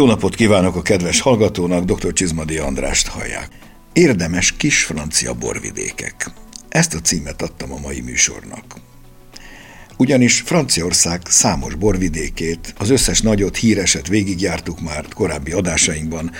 Jó 0.00 0.06
napot 0.06 0.34
kívánok 0.34 0.76
a 0.76 0.82
kedves 0.82 1.20
hallgatónak, 1.20 1.84
dr. 1.84 2.12
Csizmadi 2.12 2.58
Andrást 2.58 3.06
hallják. 3.06 3.48
Érdemes 3.92 4.56
kis 4.56 4.84
francia 4.84 5.34
borvidékek. 5.34 6.30
Ezt 6.68 6.94
a 6.94 6.98
címet 7.00 7.42
adtam 7.42 7.72
a 7.72 7.78
mai 7.78 8.00
műsornak. 8.00 8.64
Ugyanis 9.96 10.40
Franciaország 10.40 11.20
számos 11.24 11.74
borvidékét, 11.74 12.74
az 12.78 12.90
összes 12.90 13.20
nagyot, 13.20 13.56
híreset 13.56 14.08
végigjártuk 14.08 14.80
már 14.80 15.04
korábbi 15.14 15.52
adásainkban, 15.52 16.30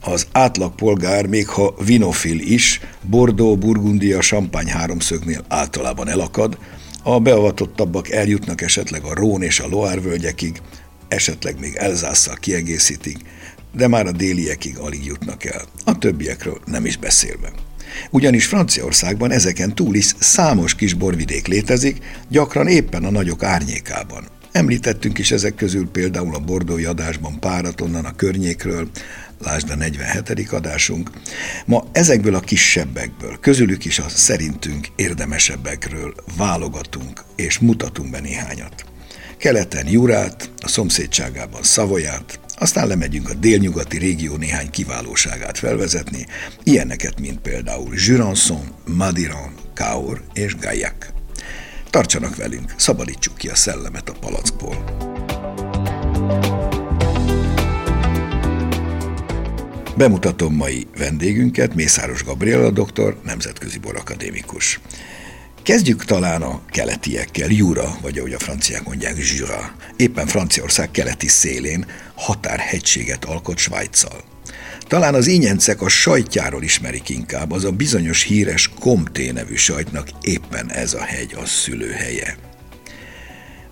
az 0.00 0.26
átlagpolgár, 0.32 1.26
még 1.26 1.48
ha 1.48 1.74
vinofil 1.84 2.38
is, 2.38 2.80
Bordeaux, 3.02 3.58
Burgundia, 3.60 4.18
Champagne 4.18 4.72
háromszögnél 4.72 5.44
általában 5.48 6.08
elakad, 6.08 6.58
a 7.02 7.20
beavatottabbak 7.20 8.10
eljutnak 8.10 8.60
esetleg 8.60 9.02
a 9.04 9.14
Rón 9.14 9.42
és 9.42 9.60
a 9.60 9.68
Loire 9.68 10.00
völgyekig, 10.00 10.60
esetleg 11.10 11.60
még 11.60 11.74
Elzásszal 11.74 12.34
kiegészítik, 12.34 13.18
de 13.72 13.88
már 13.88 14.06
a 14.06 14.12
déliekig 14.12 14.78
alig 14.78 15.04
jutnak 15.04 15.44
el, 15.44 15.64
a 15.84 15.98
többiekről 15.98 16.60
nem 16.64 16.84
is 16.84 16.96
beszélve. 16.96 17.52
Ugyanis 18.10 18.46
Franciaországban 18.46 19.30
ezeken 19.30 19.74
túl 19.74 19.94
is 19.94 20.14
számos 20.18 20.74
kis 20.74 20.94
borvidék 20.94 21.46
létezik, 21.46 21.98
gyakran 22.28 22.66
éppen 22.66 23.04
a 23.04 23.10
nagyok 23.10 23.42
árnyékában. 23.42 24.26
Említettünk 24.52 25.18
is 25.18 25.30
ezek 25.30 25.54
közül 25.54 25.88
például 25.88 26.34
a 26.34 26.38
bordói 26.38 26.84
adásban 26.84 27.40
párat 27.40 27.80
onnan 27.80 28.04
a 28.04 28.16
környékről, 28.16 28.90
lásd 29.38 29.70
a 29.70 29.74
47. 29.74 30.52
adásunk. 30.52 31.10
Ma 31.66 31.84
ezekből 31.92 32.34
a 32.34 32.40
kisebbekből, 32.40 33.38
közülük 33.40 33.84
is 33.84 33.98
a 33.98 34.08
szerintünk 34.08 34.88
érdemesebbekről 34.96 36.14
válogatunk 36.36 37.24
és 37.36 37.58
mutatunk 37.58 38.10
be 38.10 38.20
néhányat. 38.20 38.89
Keleten 39.40 39.88
Jurát, 39.88 40.50
a 40.62 40.68
szomszédságában 40.68 41.62
Szavolyát, 41.62 42.40
aztán 42.56 42.86
lemegyünk 42.86 43.30
a 43.30 43.34
délnyugati 43.34 43.98
régió 43.98 44.36
néhány 44.36 44.70
kiválóságát 44.70 45.58
felvezetni, 45.58 46.26
ilyeneket, 46.62 47.20
mint 47.20 47.40
például 47.40 47.94
Jurançon, 47.94 48.74
Madiran, 48.96 49.54
Kaur 49.74 50.22
és 50.32 50.56
Gaillac. 50.56 51.06
Tartsanak 51.90 52.36
velünk, 52.36 52.74
szabadítsuk 52.76 53.36
ki 53.36 53.48
a 53.48 53.54
szellemet 53.54 54.08
a 54.08 54.12
palackból. 54.20 54.84
Bemutatom 59.96 60.54
mai 60.54 60.86
vendégünket, 60.98 61.74
Mészáros 61.74 62.24
Gabriela 62.24 62.70
doktor, 62.70 63.20
nemzetközi 63.24 63.78
borakadémikus. 63.78 64.80
Kezdjük 65.62 66.04
talán 66.04 66.42
a 66.42 66.60
keletiekkel, 66.70 67.50
Jura, 67.50 67.96
vagy 68.02 68.18
ahogy 68.18 68.32
a 68.32 68.38
franciák 68.38 68.84
mondják, 68.84 69.14
Jura. 69.38 69.74
Éppen 69.96 70.26
Franciaország 70.26 70.90
keleti 70.90 71.28
szélén 71.28 71.86
határhegységet 72.14 73.24
alkot 73.24 73.58
Svájccal. 73.58 74.20
Talán 74.80 75.14
az 75.14 75.26
ínyencek 75.26 75.82
a 75.82 75.88
sajtjáról 75.88 76.62
ismerik 76.62 77.08
inkább, 77.08 77.52
az 77.52 77.64
a 77.64 77.70
bizonyos 77.70 78.22
híres 78.22 78.70
Comté 78.80 79.30
nevű 79.30 79.54
sajtnak 79.54 80.08
éppen 80.20 80.70
ez 80.70 80.94
a 80.94 81.02
hegy 81.02 81.34
a 81.42 81.46
szülőhelye. 81.46 82.49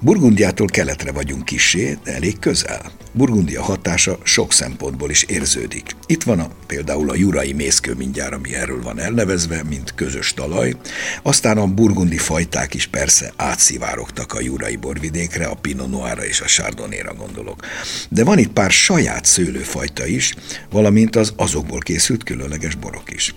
Burgundiától 0.01 0.67
keletre 0.67 1.13
vagyunk 1.13 1.45
kisé, 1.45 1.99
de 2.05 2.15
elég 2.15 2.39
közel. 2.39 2.93
Burgundia 3.13 3.63
hatása 3.63 4.19
sok 4.23 4.53
szempontból 4.53 5.11
is 5.11 5.23
érződik. 5.23 5.97
Itt 6.07 6.23
van 6.23 6.39
a, 6.39 6.49
például 6.67 7.11
a 7.11 7.15
jurai 7.15 7.53
mészkő 7.53 7.95
mindjárt, 7.95 8.33
ami 8.33 8.55
erről 8.55 8.83
van 8.83 8.99
elnevezve, 8.99 9.63
mint 9.69 9.95
közös 9.95 10.35
talaj. 10.35 10.75
Aztán 11.23 11.59
a 11.59 11.67
burgundi 11.67 12.17
fajták 12.17 12.75
is 12.75 12.87
persze 12.87 13.33
átszivárogtak 13.37 14.33
a 14.33 14.41
jurai 14.41 14.77
borvidékre, 14.77 15.47
a 15.47 15.55
Pinot 15.55 15.91
Noirra 15.91 16.25
és 16.25 16.41
a 16.41 16.45
Chardonnayra 16.45 17.15
gondolok. 17.15 17.61
De 18.09 18.25
van 18.25 18.39
itt 18.39 18.53
pár 18.53 18.71
saját 18.71 19.25
szőlőfajta 19.25 20.07
is, 20.07 20.35
valamint 20.71 21.17
az 21.17 21.33
azokból 21.37 21.79
készült 21.79 22.25
különleges 22.25 22.75
borok 22.75 23.11
is. 23.11 23.35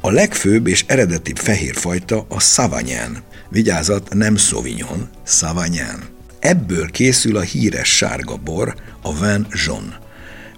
A 0.00 0.10
legfőbb 0.10 0.66
és 0.66 0.84
eredetibb 0.86 1.38
fehér 1.38 1.74
fajta 1.74 2.26
a 2.28 2.40
Savagnin. 2.40 3.22
Vigyázat, 3.50 4.14
nem 4.14 4.36
Sauvignon, 4.36 5.08
Savagnin. 5.26 6.13
Ebből 6.44 6.90
készül 6.90 7.36
a 7.36 7.40
híres 7.40 7.96
sárga 7.96 8.36
bor, 8.36 8.74
a 9.02 9.18
Vin 9.18 9.46
Jaune. 9.66 9.98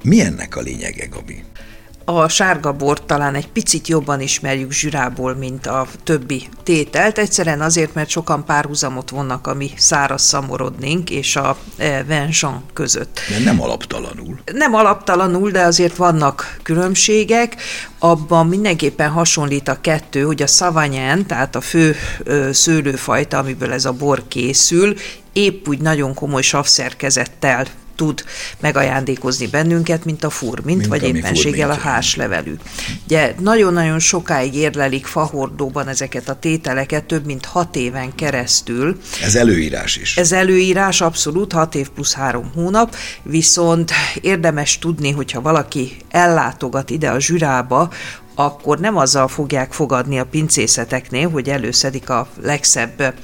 Mi 0.02 0.20
ennek 0.20 0.56
a 0.56 0.60
lényege, 0.60 1.06
Gabi? 1.06 1.44
a 2.08 2.28
sárga 2.28 2.72
bort 2.72 3.02
talán 3.02 3.34
egy 3.34 3.48
picit 3.48 3.88
jobban 3.88 4.20
ismerjük 4.20 4.72
zsürából, 4.72 5.34
mint 5.34 5.66
a 5.66 5.86
többi 6.04 6.48
tételt, 6.62 7.18
egyszerűen 7.18 7.60
azért, 7.60 7.94
mert 7.94 8.08
sokan 8.08 8.44
párhuzamot 8.44 9.10
vonnak 9.10 9.46
a 9.46 9.54
mi 9.54 9.70
száraz 9.76 10.22
szamorodnénk 10.22 11.10
és 11.10 11.36
a 11.36 11.56
e, 11.76 12.04
Venjean 12.04 12.64
között. 12.72 13.20
De 13.28 13.44
nem 13.44 13.62
alaptalanul. 13.62 14.38
Nem 14.52 14.74
alaptalanul, 14.74 15.50
de 15.50 15.60
azért 15.60 15.96
vannak 15.96 16.56
különbségek. 16.62 17.56
Abban 17.98 18.46
mindenképpen 18.46 19.10
hasonlít 19.10 19.68
a 19.68 19.80
kettő, 19.80 20.22
hogy 20.22 20.42
a 20.42 20.46
Savagnin, 20.46 21.26
tehát 21.26 21.56
a 21.56 21.60
fő 21.60 21.96
szőlőfajta, 22.52 23.38
amiből 23.38 23.72
ez 23.72 23.84
a 23.84 23.92
bor 23.92 24.22
készül, 24.28 24.94
épp 25.36 25.68
úgy 25.68 25.80
nagyon 25.80 26.14
komoly 26.14 26.42
savszerkezettel 26.42 27.66
tud 27.96 28.24
megajándékozni 28.60 29.46
bennünket, 29.46 30.04
mint 30.04 30.24
a 30.24 30.30
fur, 30.30 30.60
mint, 30.64 30.86
vagy 30.86 31.02
éppenséggel 31.02 31.70
a 31.70 31.74
háslevelű. 31.74 32.54
Ugye 33.04 33.34
nagyon-nagyon 33.38 33.98
sokáig 33.98 34.54
érlelik 34.54 35.06
fahordóban 35.06 35.88
ezeket 35.88 36.28
a 36.28 36.34
tételeket, 36.34 37.04
több 37.04 37.26
mint 37.26 37.44
hat 37.44 37.76
éven 37.76 38.14
keresztül. 38.14 39.00
Ez 39.22 39.34
előírás 39.34 39.96
is. 39.96 40.16
Ez 40.16 40.32
előírás, 40.32 41.00
abszolút, 41.00 41.52
hat 41.52 41.74
év 41.74 41.88
plusz 41.88 42.14
három 42.14 42.50
hónap, 42.54 42.96
viszont 43.22 43.92
érdemes 44.20 44.78
tudni, 44.78 45.10
hogyha 45.10 45.40
valaki 45.40 45.96
ellátogat 46.10 46.90
ide 46.90 47.10
a 47.10 47.20
zsürába, 47.20 47.90
akkor 48.38 48.78
nem 48.78 48.96
azzal 48.96 49.28
fogják 49.28 49.72
fogadni 49.72 50.18
a 50.18 50.24
pincészeteknél, 50.24 51.30
hogy 51.30 51.48
előszedik 51.48 52.10
a 52.10 52.28
legszebb 52.42 53.14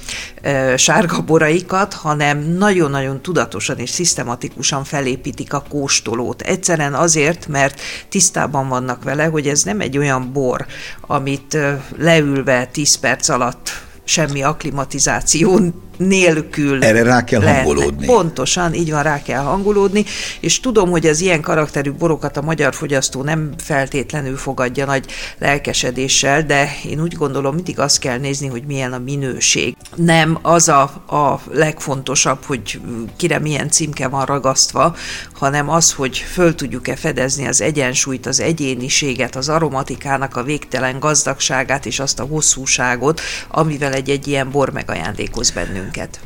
e, 0.41 0.77
sárga 0.77 1.21
boraikat, 1.21 1.93
hanem 1.93 2.39
nagyon-nagyon 2.39 3.21
tudatosan 3.21 3.77
és 3.77 3.89
szisztematikusan 3.89 4.83
felépítik 4.83 5.53
a 5.53 5.63
kóstolót. 5.69 6.41
Egyszerűen 6.41 6.93
azért, 6.93 7.47
mert 7.47 7.81
tisztában 8.09 8.67
vannak 8.67 9.03
vele, 9.03 9.25
hogy 9.25 9.47
ez 9.47 9.63
nem 9.63 9.79
egy 9.79 9.97
olyan 9.97 10.31
bor, 10.31 10.65
amit 11.01 11.57
leülve 11.97 12.65
10 12.65 12.95
perc 12.95 13.29
alatt 13.29 13.69
semmi 14.03 14.43
akklimatizáció 14.43 15.59
nélkül. 16.07 16.83
Erre 16.83 17.03
rá 17.03 17.23
kell 17.23 17.39
lehetne. 17.39 17.63
hangolódni. 17.63 18.05
Pontosan, 18.05 18.73
így 18.73 18.91
van, 18.91 19.03
rá 19.03 19.21
kell 19.21 19.41
hangolódni, 19.41 20.05
és 20.39 20.59
tudom, 20.59 20.89
hogy 20.89 21.05
az 21.05 21.21
ilyen 21.21 21.41
karakterű 21.41 21.91
borokat 21.91 22.37
a 22.37 22.41
magyar 22.41 22.73
fogyasztó 22.73 23.23
nem 23.23 23.53
feltétlenül 23.57 24.37
fogadja 24.37 24.85
nagy 24.85 25.05
lelkesedéssel, 25.39 26.43
de 26.43 26.69
én 26.85 27.01
úgy 27.01 27.13
gondolom, 27.13 27.55
mindig 27.55 27.79
azt 27.79 27.99
kell 27.99 28.17
nézni, 28.17 28.47
hogy 28.47 28.63
milyen 28.63 28.93
a 28.93 28.97
minőség. 28.97 29.75
Nem 29.95 30.37
az 30.41 30.67
a, 30.67 30.81
a 31.07 31.41
legfontosabb, 31.51 32.43
hogy 32.45 32.81
kire 33.17 33.39
milyen 33.39 33.69
címke 33.69 34.07
van 34.07 34.25
ragasztva, 34.25 34.95
hanem 35.33 35.69
az, 35.69 35.91
hogy 35.91 36.17
föl 36.17 36.55
tudjuk-e 36.55 36.95
fedezni 36.95 37.47
az 37.47 37.61
egyensúlyt, 37.61 38.25
az 38.25 38.39
egyéniséget, 38.39 39.35
az 39.35 39.49
aromatikának 39.49 40.35
a 40.35 40.43
végtelen 40.43 40.99
gazdagságát 40.99 41.85
és 41.85 41.99
azt 41.99 42.19
a 42.19 42.23
hosszúságot, 42.23 43.21
amivel 43.47 43.93
egy-egy 43.93 44.27
ilyen 44.27 44.51
bor 44.51 44.69
megajándékoz 44.69 45.51
bennünk 45.51 45.92
bennünket. 45.93 46.19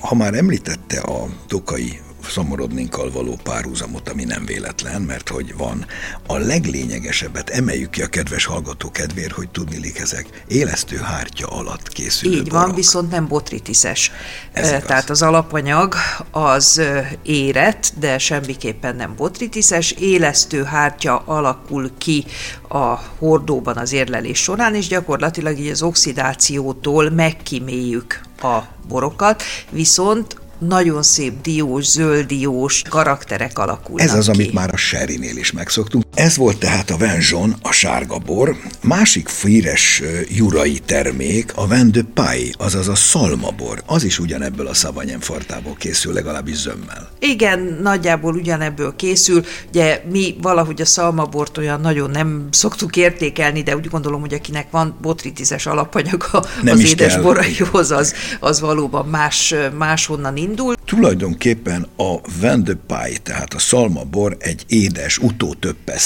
Ha 0.00 0.14
már 0.14 0.34
említette 0.34 1.00
a 1.00 1.26
tokai 1.46 2.00
szomorodninkkal 2.28 3.10
való 3.10 3.38
párhuzamot, 3.42 4.08
ami 4.08 4.24
nem 4.24 4.44
véletlen, 4.44 5.02
mert 5.02 5.28
hogy 5.28 5.56
van. 5.56 5.86
A 6.26 6.36
leglényegesebbet 6.36 7.50
emeljük 7.50 7.90
ki 7.90 8.02
a 8.02 8.06
kedves 8.06 8.44
hallgató 8.44 8.90
kedvéért, 8.90 9.32
hogy 9.32 9.48
tudnilik 9.48 9.98
ezek 9.98 10.44
élesztő 10.48 10.96
hártya 10.96 11.46
alatt 11.46 11.88
készülő 11.88 12.32
Így 12.32 12.50
van, 12.50 12.60
borak. 12.60 12.76
viszont 12.76 13.10
nem 13.10 13.28
botritiszes. 13.28 14.12
Ez 14.52 14.68
Tehát 14.68 15.10
az 15.10 15.22
alapanyag 15.22 15.94
az 16.30 16.80
érett, 17.22 17.92
de 17.98 18.18
semmiképpen 18.18 18.96
nem 18.96 19.14
botritiszes. 19.16 19.90
Élesztő 19.90 20.64
hártya 20.64 21.22
alakul 21.26 21.90
ki 21.98 22.24
a 22.68 22.94
hordóban 23.18 23.76
az 23.76 23.92
érlelés 23.92 24.38
során, 24.42 24.74
és 24.74 24.86
gyakorlatilag 24.86 25.58
így 25.58 25.70
az 25.70 25.82
oxidációtól 25.82 27.10
megkiméljük 27.10 28.20
a 28.42 28.58
borokat, 28.88 29.42
viszont 29.70 30.39
nagyon 30.60 31.02
szép 31.02 31.42
diós, 31.42 31.84
zöld 31.84 32.26
diós 32.26 32.82
karakterek 32.88 33.58
alakulnak 33.58 34.06
Ez 34.06 34.14
az, 34.14 34.24
ki. 34.24 34.30
amit 34.30 34.52
már 34.52 34.70
a 34.72 34.76
Sherrynél 34.76 35.36
is 35.36 35.52
megszoktunk. 35.52 36.04
Ez 36.20 36.36
volt 36.36 36.58
tehát 36.58 36.90
a 36.90 36.96
Venjon, 36.96 37.56
a 37.62 37.72
sárga 37.72 38.18
bor. 38.18 38.56
Másik 38.82 39.28
fíres 39.28 40.02
jurai 40.28 40.78
termék 40.78 41.52
a 41.54 41.66
Vin 41.66 41.92
de 41.92 42.02
Pai, 42.14 42.52
azaz 42.58 42.88
a 42.88 42.94
szalmabor. 42.94 43.82
Az 43.86 44.04
is 44.04 44.18
ugyanebből 44.18 44.66
a 44.66 44.74
szavanyemfartából 44.74 45.74
készül, 45.78 46.12
legalábbis 46.12 46.56
zömmel. 46.56 47.08
Igen, 47.18 47.78
nagyjából 47.82 48.34
ugyanebből 48.34 48.96
készül. 48.96 49.44
Ugye 49.68 50.02
mi 50.10 50.36
valahogy 50.42 50.80
a 50.80 50.84
szalmabort 50.84 51.58
olyan 51.58 51.80
nagyon 51.80 52.10
nem 52.10 52.48
szoktuk 52.50 52.96
értékelni, 52.96 53.62
de 53.62 53.76
úgy 53.76 53.88
gondolom, 53.88 54.20
hogy 54.20 54.34
akinek 54.34 54.70
van 54.70 54.96
botritizes 55.02 55.66
alapanyaga 55.66 56.44
nem 56.62 56.74
az 56.74 56.84
édes 56.84 57.20
boraihoz, 57.20 57.90
az, 57.90 58.14
az 58.40 58.60
valóban 58.60 59.06
más, 59.06 59.54
máshonnan 59.78 60.36
indul. 60.36 60.74
Tulajdonképpen 60.84 61.86
a 61.96 62.14
Vin 62.40 62.64
de 62.64 62.74
Pai, 62.86 63.16
tehát 63.22 63.54
a 63.54 63.58
szalmabor 63.58 64.36
egy 64.38 64.64
édes, 64.68 65.18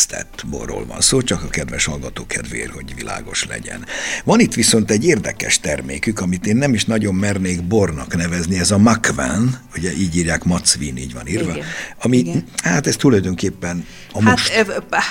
utótöppesztett 0.04 0.44
borról 0.50 0.86
van 0.86 1.00
szó, 1.00 1.22
csak 1.22 1.42
a 1.42 1.48
kedves 1.48 1.84
hallgató 1.84 2.26
kedvéért, 2.26 2.70
hogy 2.70 2.94
világos 2.94 3.46
legyen. 3.46 3.84
Van 4.24 4.40
itt 4.40 4.54
viszont 4.54 4.90
egy 4.90 5.04
érdekes 5.04 5.60
termékük, 5.60 6.20
amit 6.20 6.46
én 6.46 6.56
nem 6.56 6.74
is 6.74 6.84
nagyon 6.84 7.14
mernék 7.14 7.62
bornak 7.62 8.16
nevezni, 8.16 8.58
ez 8.58 8.70
a 8.70 8.78
Makvan, 8.78 9.60
ugye 9.76 9.92
így 9.92 10.16
írják 10.16 10.44
Macvin, 10.44 10.96
így 10.96 11.12
van 11.12 11.26
írva, 11.26 11.50
Igen. 11.50 11.64
ami, 12.02 12.16
Igen. 12.16 12.44
hát 12.62 12.86
ez 12.86 12.96
tulajdonképpen 12.96 13.86
a 14.12 14.22
hát, 14.22 14.30
most, 14.30 14.52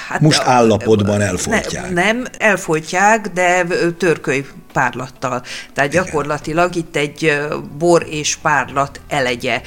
hát, 0.08 0.20
most 0.20 0.42
állapotban 0.42 1.22
elfolytják. 1.22 1.94
Ne, 1.94 2.04
nem, 2.04 2.26
elfolytják, 2.38 3.28
de 3.28 3.66
törköly 3.98 4.46
párlattal. 4.74 5.42
Tehát 5.74 5.94
Igen. 5.94 6.04
gyakorlatilag 6.04 6.76
itt 6.76 6.96
egy 6.96 7.38
bor 7.78 8.06
és 8.10 8.36
párlat 8.36 9.00
elegye. 9.08 9.62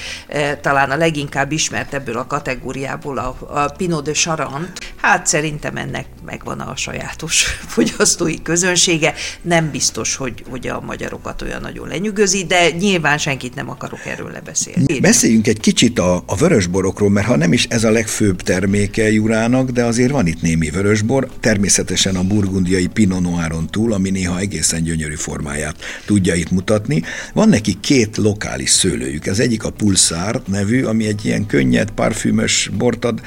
Talán 0.60 0.90
a 0.90 0.96
leginkább 0.96 1.52
ismert 1.52 1.94
ebből 1.94 2.16
a 2.16 2.26
kategóriából 2.26 3.18
a, 3.18 3.36
a 3.48 3.68
Pinot 3.76 4.04
de 4.04 4.12
Charant. 4.12 4.78
Hát 4.96 5.26
szerintem 5.26 5.76
ennek 5.76 6.06
megvan 6.26 6.60
a 6.60 6.76
sajátos 6.76 7.44
fogyasztói 7.74 8.42
közönsége. 8.42 9.14
Nem 9.42 9.70
biztos, 9.70 10.16
hogy, 10.16 10.44
hogy 10.48 10.66
a 10.66 10.80
magyarokat 10.80 11.42
olyan 11.42 11.60
nagyon 11.60 11.88
lenyűgözi, 11.88 12.44
de 12.44 12.70
nyilván 12.70 13.18
senkit 13.18 13.54
nem 13.54 13.70
akarok 13.70 14.06
erről 14.06 14.30
lebeszélni. 14.30 15.00
Beszéljünk 15.00 15.46
egy 15.46 15.60
kicsit 15.60 15.98
a, 15.98 16.22
a 16.26 16.36
vörösborokról, 16.36 17.10
mert 17.10 17.26
ha 17.26 17.36
nem 17.36 17.52
is 17.52 17.64
ez 17.64 17.84
a 17.84 17.90
legfőbb 17.90 18.42
terméke 18.42 19.10
Jurának, 19.12 19.70
de 19.70 19.84
azért 19.84 20.10
van 20.10 20.26
itt 20.26 20.42
némi 20.42 20.70
vörösbor, 20.70 21.28
természetesen 21.40 22.16
a 22.16 22.22
burgundiai 22.22 22.86
Pinot 22.86 23.20
Noiron 23.20 23.66
túl, 23.66 23.92
ami 23.92 24.10
néha 24.10 24.38
egészen 24.38 24.82
gyönyörű 24.82 25.14
formáját 25.14 25.76
tudja 26.04 26.34
itt 26.34 26.50
mutatni. 26.50 27.02
Van 27.32 27.48
neki 27.48 27.76
két 27.80 28.16
lokális 28.16 28.70
szőlőjük. 28.70 29.26
Ez 29.26 29.38
egyik 29.38 29.64
a 29.64 29.70
Pulsar 29.70 30.42
nevű, 30.46 30.84
ami 30.84 31.06
egy 31.06 31.24
ilyen 31.24 31.46
könnyed, 31.46 31.90
parfümös 31.90 32.70
bort 32.76 33.04
ad. 33.04 33.20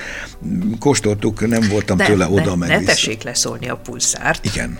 Kóstoltuk, 0.80 1.48
nem 1.48 1.68
voltam 1.69 1.98
ne, 1.98 2.06
tőle 2.06 2.30
oda 2.30 2.56
meg 2.56 2.69
Ne 2.69 2.78
vissza. 2.78 2.88
Tessék 2.94 3.24
leszólni 3.24 3.69
a 3.69 3.75
Pulsárt. 3.75 4.45
Igen 4.45 4.80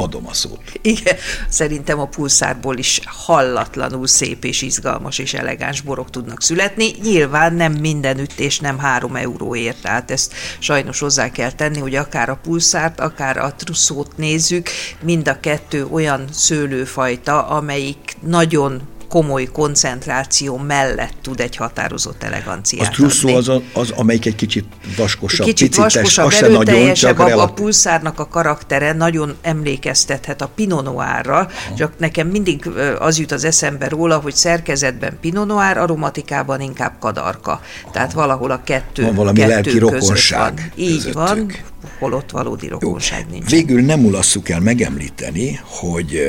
adom 0.00 0.26
a 0.26 0.32
szót. 0.32 0.62
Igen, 0.82 1.16
szerintem 1.48 2.00
a 2.00 2.06
pulszárból 2.06 2.78
is 2.78 3.00
hallatlanul 3.04 4.06
szép 4.06 4.44
és 4.44 4.62
izgalmas 4.62 5.18
és 5.18 5.34
elegáns 5.34 5.80
borok 5.80 6.10
tudnak 6.10 6.42
születni. 6.42 6.90
Nyilván 7.02 7.54
nem 7.54 7.72
mindenütt 7.72 8.38
és 8.38 8.60
nem 8.60 8.78
három 8.78 9.16
euróért, 9.16 9.82
tehát 9.82 10.10
ezt 10.10 10.34
sajnos 10.58 10.98
hozzá 10.98 11.30
kell 11.30 11.52
tenni, 11.52 11.78
hogy 11.78 11.94
akár 11.94 12.28
a 12.28 12.38
pulszárt, 12.42 13.00
akár 13.00 13.36
a 13.36 13.54
truszót 13.54 14.16
nézzük, 14.16 14.68
mind 15.02 15.28
a 15.28 15.40
kettő 15.40 15.86
olyan 15.86 16.24
szőlőfajta, 16.32 17.46
amelyik 17.46 18.16
nagyon 18.20 18.82
komoly 19.08 19.44
koncentráció 19.44 20.56
mellett 20.56 21.14
tud 21.22 21.40
egy 21.40 21.56
határozott 21.56 22.22
eleganciát 22.22 22.86
A 22.86 22.90
trusszó 22.90 23.28
az, 23.28 23.50
az, 23.72 23.90
amelyik 23.90 24.26
egy 24.26 24.34
kicsit 24.34 24.64
vaskosabb, 24.96 25.46
kicsit 25.46 25.68
picites, 25.68 25.94
vaskosabb, 25.94 26.52
erőteljesebb, 26.52 27.18
a, 27.18 27.42
a 27.42 27.52
pulszárnak 27.52 28.20
a 28.20 28.28
karaktere 28.28 28.92
nagyon 28.92 29.36
emlékeztethet 29.42 30.42
a 30.42 30.50
Pinot 30.54 30.84
Noirra, 30.84 31.48
csak 31.76 31.92
nekem 31.98 32.28
mindig 32.28 32.70
az 32.98 33.18
jut 33.18 33.32
az 33.32 33.44
eszembe 33.44 33.88
róla, 33.88 34.18
hogy 34.18 34.34
szerkezetben 34.34 35.18
Pinot 35.20 35.46
Noir, 35.46 35.76
aromatikában 35.76 36.60
inkább 36.60 36.92
kadarka. 37.00 37.60
Tehát 37.92 38.12
valahol 38.12 38.50
a 38.50 38.60
kettő, 38.64 39.02
van 39.02 39.14
valami 39.14 39.38
kettő 39.38 39.50
lelki 39.50 39.78
rokonság 39.78 40.54
van. 40.54 40.72
Így 40.74 40.94
közöttük. 40.94 41.14
van, 41.14 41.52
holott 41.98 42.30
valódi 42.30 42.68
rokonság 42.68 43.24
Jó. 43.28 43.32
nincs. 43.32 43.50
Végül 43.50 43.80
nem 43.80 44.04
ulasszuk 44.04 44.48
el 44.48 44.60
megemlíteni, 44.60 45.60
hogy 45.64 46.20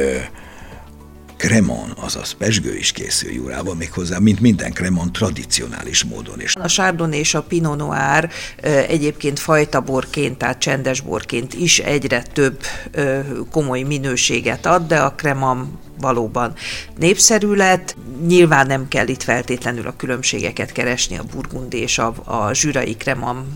kremon, 1.39 1.93
azaz 1.95 2.31
pesgő 2.31 2.75
is 2.75 2.91
készül 2.91 3.31
Jurában 3.31 3.77
méghozzá, 3.77 4.17
mint 4.17 4.39
minden 4.39 4.71
kremon 4.71 5.11
tradicionális 5.11 6.03
módon 6.03 6.41
is. 6.41 6.55
A 6.55 6.67
Chardonnay 6.67 7.19
és 7.19 7.33
a 7.33 7.41
Pinot 7.41 7.77
Noir 7.77 8.29
egyébként 8.87 9.39
fajtaborként, 9.39 10.37
tehát 10.37 10.59
csendes 10.59 11.01
borként 11.01 11.53
is 11.53 11.79
egyre 11.79 12.21
több 12.21 12.61
komoly 13.51 13.81
minőséget 13.81 14.65
ad, 14.65 14.87
de 14.87 14.97
a 14.97 15.11
kremam 15.11 15.79
valóban 15.99 16.53
népszerű 16.97 17.53
lett. 17.53 17.95
Nyilván 18.27 18.67
nem 18.67 18.87
kell 18.87 19.07
itt 19.07 19.23
feltétlenül 19.23 19.87
a 19.87 19.95
különbségeket 19.97 20.71
keresni 20.71 21.17
a 21.17 21.23
burgundi 21.33 21.77
és 21.77 21.97
a, 21.97 22.13
a 22.23 22.53
zsürai 22.53 22.95
kremam 22.97 23.53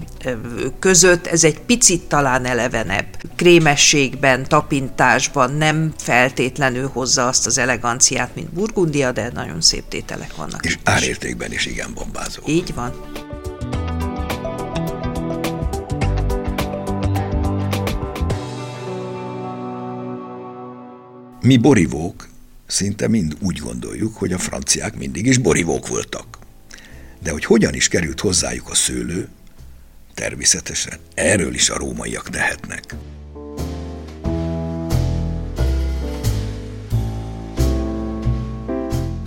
között. 0.79 1.27
Ez 1.27 1.43
egy 1.43 1.59
picit 1.59 2.01
talán 2.01 2.45
elevenebb. 2.45 3.05
Krémességben, 3.35 4.47
tapintásban 4.47 5.53
nem 5.53 5.93
feltétlenül 5.97 6.89
hozza 6.93 7.27
azt 7.27 7.45
az 7.45 7.57
eleganciát, 7.57 8.35
mint 8.35 8.53
burgundia, 8.53 9.11
de 9.11 9.31
nagyon 9.33 9.61
szép 9.61 9.83
tételek 9.87 10.35
vannak. 10.35 10.65
És 10.65 10.77
árértékben 10.83 11.51
is 11.51 11.65
igen 11.65 11.93
bombázó. 11.93 12.41
Így 12.45 12.73
van. 12.73 12.93
Mi 21.41 21.57
borivók 21.57 22.27
szinte 22.67 23.07
mind 23.07 23.37
úgy 23.41 23.57
gondoljuk, 23.57 24.15
hogy 24.15 24.33
a 24.33 24.37
franciák 24.37 24.95
mindig 24.95 25.25
is 25.25 25.37
borivók 25.37 25.87
voltak. 25.87 26.37
De 27.21 27.31
hogy 27.31 27.45
hogyan 27.45 27.73
is 27.73 27.87
került 27.87 28.19
hozzájuk 28.19 28.69
a 28.69 28.75
szőlő, 28.75 29.27
természetesen 30.13 30.99
erről 31.13 31.53
is 31.53 31.69
a 31.69 31.77
rómaiak 31.77 32.29
tehetnek. 32.29 32.95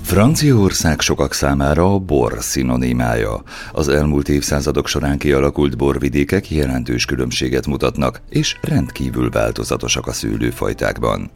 Franciaország 0.07 1.01
sokak 1.01 1.33
számára 1.33 1.95
a 1.95 1.99
bor 1.99 2.37
szinonimája. 2.39 3.43
Az 3.73 3.89
elmúlt 3.89 4.29
évszázadok 4.29 4.87
során 4.87 5.19
kialakult 5.19 5.77
borvidékek 5.77 6.51
jelentős 6.51 7.05
különbséget 7.05 7.67
mutatnak, 7.67 8.21
és 8.29 8.57
rendkívül 8.61 9.31
változatosak 9.31 10.07
a 10.07 10.13
szőlőfajtákban. 10.13 11.31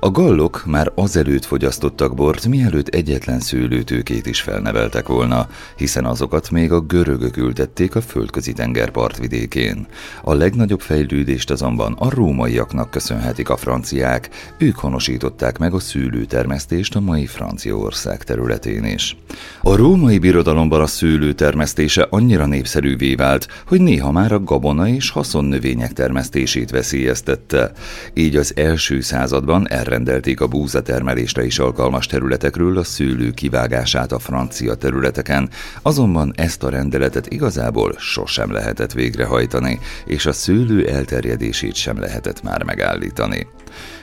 A 0.00 0.10
gallok 0.10 0.62
már 0.66 0.92
azelőtt 0.94 1.44
fogyasztottak 1.44 2.14
bort, 2.14 2.46
mielőtt 2.46 2.88
egyetlen 2.88 3.40
szőlőtőkét 3.40 4.26
is 4.26 4.40
felneveltek 4.40 5.08
volna, 5.08 5.48
hiszen 5.76 6.04
azokat 6.04 6.50
még 6.50 6.72
a 6.72 6.80
görögök 6.80 7.36
ültették 7.36 7.94
a 7.94 8.00
földközi 8.00 8.52
tenger 8.52 8.90
partvidékén. 8.90 9.86
A 10.22 10.34
legnagyobb 10.34 10.80
fejlődést 10.80 11.50
azonban 11.50 11.92
a 11.92 12.10
rómaiaknak 12.10 12.90
köszönhetik 12.90 13.48
a 13.48 13.56
franciák, 13.56 14.28
ők 14.58 14.76
honosították 14.76 15.58
meg 15.58 15.74
a 15.74 15.78
szőlőtermesztést 15.78 16.96
a 16.96 17.00
mai 17.00 17.26
Franciaország 17.26 18.06
területén 18.16 18.84
is. 18.84 19.16
A 19.62 19.76
római 19.76 20.18
birodalomban 20.18 20.80
a 20.80 20.86
szőlő 20.86 21.32
termesztése 21.32 22.06
annyira 22.10 22.46
népszerűvé 22.46 23.14
vált, 23.14 23.48
hogy 23.66 23.80
néha 23.80 24.10
már 24.10 24.32
a 24.32 24.40
gabona 24.40 24.88
és 24.88 25.10
haszonnövények 25.10 25.92
termesztését 25.92 26.70
veszélyeztette. 26.70 27.72
Így 28.14 28.36
az 28.36 28.52
első 28.56 29.00
században 29.00 29.70
elrendelték 29.70 30.40
a 30.40 30.46
búzatermelésre 30.46 31.44
is 31.44 31.58
alkalmas 31.58 32.06
területekről 32.06 32.78
a 32.78 32.84
szőlő 32.84 33.30
kivágását 33.30 34.12
a 34.12 34.18
francia 34.18 34.74
területeken, 34.74 35.50
azonban 35.82 36.32
ezt 36.36 36.62
a 36.62 36.70
rendeletet 36.70 37.32
igazából 37.32 37.94
sosem 37.98 38.52
lehetett 38.52 38.92
végrehajtani, 38.92 39.80
és 40.06 40.26
a 40.26 40.32
szőlő 40.32 40.88
elterjedését 40.88 41.74
sem 41.74 42.00
lehetett 42.00 42.42
már 42.42 42.62
megállítani. 42.62 43.46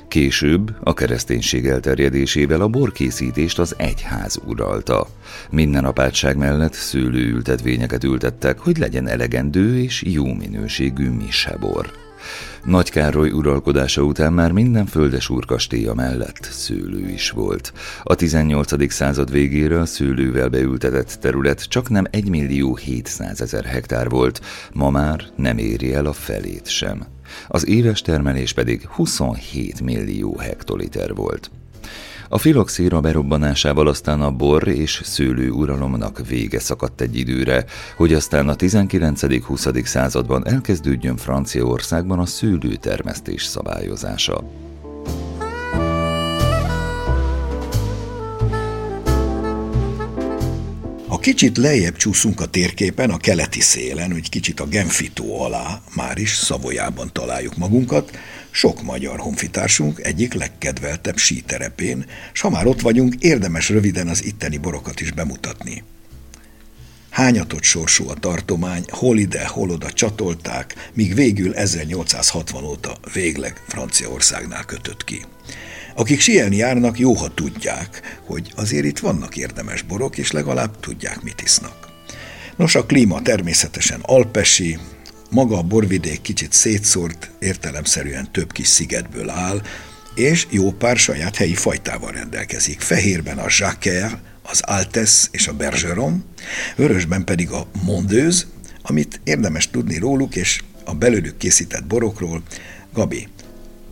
Később 0.08 0.76
a 0.84 0.94
kereszténység 0.94 1.66
elterjedésével 1.66 2.62
a 2.62 2.68
borkészítést 2.68 3.60
az 3.60 3.76
egyház 3.78 4.40
uralta. 4.46 5.08
Minden 5.50 5.86
apátság 5.86 6.38
mellett 6.38 6.74
szőlőültetvényeket 6.74 8.04
ültettek, 8.04 8.60
hogy 8.60 8.78
legyen 8.78 9.08
elegendő 9.08 9.78
és 9.78 10.04
jó 10.06 10.34
minőségű 10.34 11.10
misebor. 11.10 12.05
Nagy 12.64 12.90
Károly 12.90 13.32
uralkodása 13.32 14.02
után 14.02 14.34
már 14.34 14.52
minden 14.52 14.86
földes 14.86 15.30
úrkastélya 15.30 15.94
mellett 15.94 16.44
szőlő 16.52 17.10
is 17.10 17.30
volt. 17.30 17.74
A 18.04 18.16
18. 18.16 18.92
század 18.94 19.32
végére 19.32 19.80
a 19.80 19.86
szőlővel 19.86 20.50
beültetett 20.50 21.18
terület 21.22 21.64
csak 21.64 21.90
nem 21.90 22.06
1 22.10 22.30
millió 22.30 22.76
700 22.76 23.42
ezer 23.42 23.66
hektár 23.66 24.10
volt, 24.10 24.42
ma 24.74 24.90
már 24.90 25.24
nem 25.36 25.58
éri 25.58 25.94
el 25.94 26.06
a 26.06 26.14
felét 26.14 26.68
sem 26.68 27.06
az 27.48 27.68
éves 27.68 28.02
termelés 28.02 28.54
pedig 28.54 28.88
27 28.88 29.82
millió 29.82 30.38
hektoliter 30.38 31.14
volt. 31.14 31.52
A 32.30 32.38
filoxéra 32.38 33.00
berobbanásával 33.00 33.88
aztán 33.88 34.22
a 34.22 34.32
bor 34.32 34.68
és 34.68 35.02
szőlő 35.04 35.50
uralomnak 35.50 36.28
vége 36.28 36.60
szakadt 36.60 37.02
egy 37.02 37.18
időre, 37.18 37.66
hogy 37.98 38.14
aztán 38.14 38.50
a 38.50 38.56
19.-20. 38.56 39.86
században 39.86 40.48
elkezdődjön 40.48 41.18
Franciaországban 41.18 42.20
a 42.20 42.26
szőlőtermesztés 42.26 43.44
szabályozása. 43.44 44.44
Ha 51.08 51.18
kicsit 51.18 51.58
lejjebb 51.58 51.96
csúszunk 51.96 52.42
a 52.42 52.46
térképen, 52.46 53.10
a 53.10 53.18
keleti 53.18 53.62
szélen, 53.62 54.12
hogy 54.12 54.30
kicsit 54.30 54.60
a 54.60 54.66
Genfitó 54.66 55.42
alá, 55.42 55.82
már 55.96 56.18
is 56.18 56.36
Szavolyában 56.36 57.10
találjuk 57.14 57.58
magunkat, 57.58 58.18
sok 58.56 58.84
magyar 58.84 59.20
honfitársunk 59.20 60.00
egyik 60.00 60.34
legkedveltebb 60.34 61.18
síterepén, 61.18 62.06
s 62.34 62.42
ha 62.42 62.50
már 62.50 62.66
ott 62.66 62.82
vagyunk, 62.82 63.16
érdemes 63.20 63.70
röviden 63.70 64.08
az 64.08 64.24
itteni 64.24 64.58
borokat 64.58 65.02
is 65.02 65.12
bemutatni. 65.12 65.84
Hányatott 67.10 67.64
sorsú 67.64 68.10
a 68.10 68.14
tartomány, 68.14 68.86
hol 68.88 69.18
ide, 69.18 69.48
hol 69.48 69.70
oda 69.70 69.92
csatolták, 69.92 70.90
míg 70.94 71.16
végül 71.16 71.54
1860 71.54 72.64
óta 72.64 72.98
végleg 73.14 73.62
Franciaországnál 73.68 74.66
kötött 74.66 75.04
ki. 75.04 75.22
Akik 75.96 76.20
sielni 76.20 76.56
járnak, 76.56 77.00
jó, 77.00 77.14
ha 77.14 77.34
tudják, 77.34 78.20
hogy 78.26 78.52
azért 78.56 78.86
itt 78.86 79.00
vannak 79.00 79.38
érdemes 79.38 79.82
borok, 79.82 80.18
és 80.18 80.32
legalább 80.32 80.80
tudják, 80.80 81.22
mit 81.22 81.42
isznak. 81.42 81.88
Nos, 82.56 82.76
a 82.76 82.86
klíma 82.86 83.22
természetesen 83.22 84.00
alpesi, 84.02 84.78
maga 85.36 85.58
a 85.58 85.62
borvidék 85.62 86.22
kicsit 86.22 86.54
szétszórt, 86.54 87.32
értelemszerűen 87.40 88.32
több 88.32 88.52
kis 88.52 88.68
szigetből 88.68 89.30
áll, 89.30 89.62
és 90.14 90.48
jó 90.50 90.72
pár 90.72 90.98
saját 90.98 91.36
helyi 91.36 91.56
fajtával 91.56 92.12
rendelkezik. 92.12 92.80
Fehérben 92.80 93.38
a 93.38 93.46
Jacquer, 93.58 94.20
az 94.42 94.62
Altes 94.62 95.28
és 95.32 95.48
a 95.48 95.54
Bergeron, 95.54 96.24
vörösben 96.76 97.24
pedig 97.24 97.50
a 97.50 97.68
Mondeuse, 97.84 98.46
amit 98.82 99.20
érdemes 99.24 99.70
tudni 99.70 99.98
róluk 99.98 100.36
és 100.36 100.62
a 100.84 100.94
belőlük 100.94 101.38
készített 101.38 101.86
borokról. 101.86 102.42
Gabi, 102.94 103.28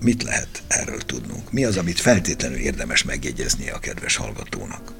mit 0.01 0.23
lehet 0.23 0.63
erről 0.67 1.01
tudnunk? 1.01 1.51
Mi 1.51 1.65
az, 1.65 1.77
amit 1.77 1.99
feltétlenül 1.99 2.57
érdemes 2.57 3.03
megjegyeznie 3.03 3.73
a 3.73 3.79
kedves 3.79 4.15
hallgatónak? 4.15 4.93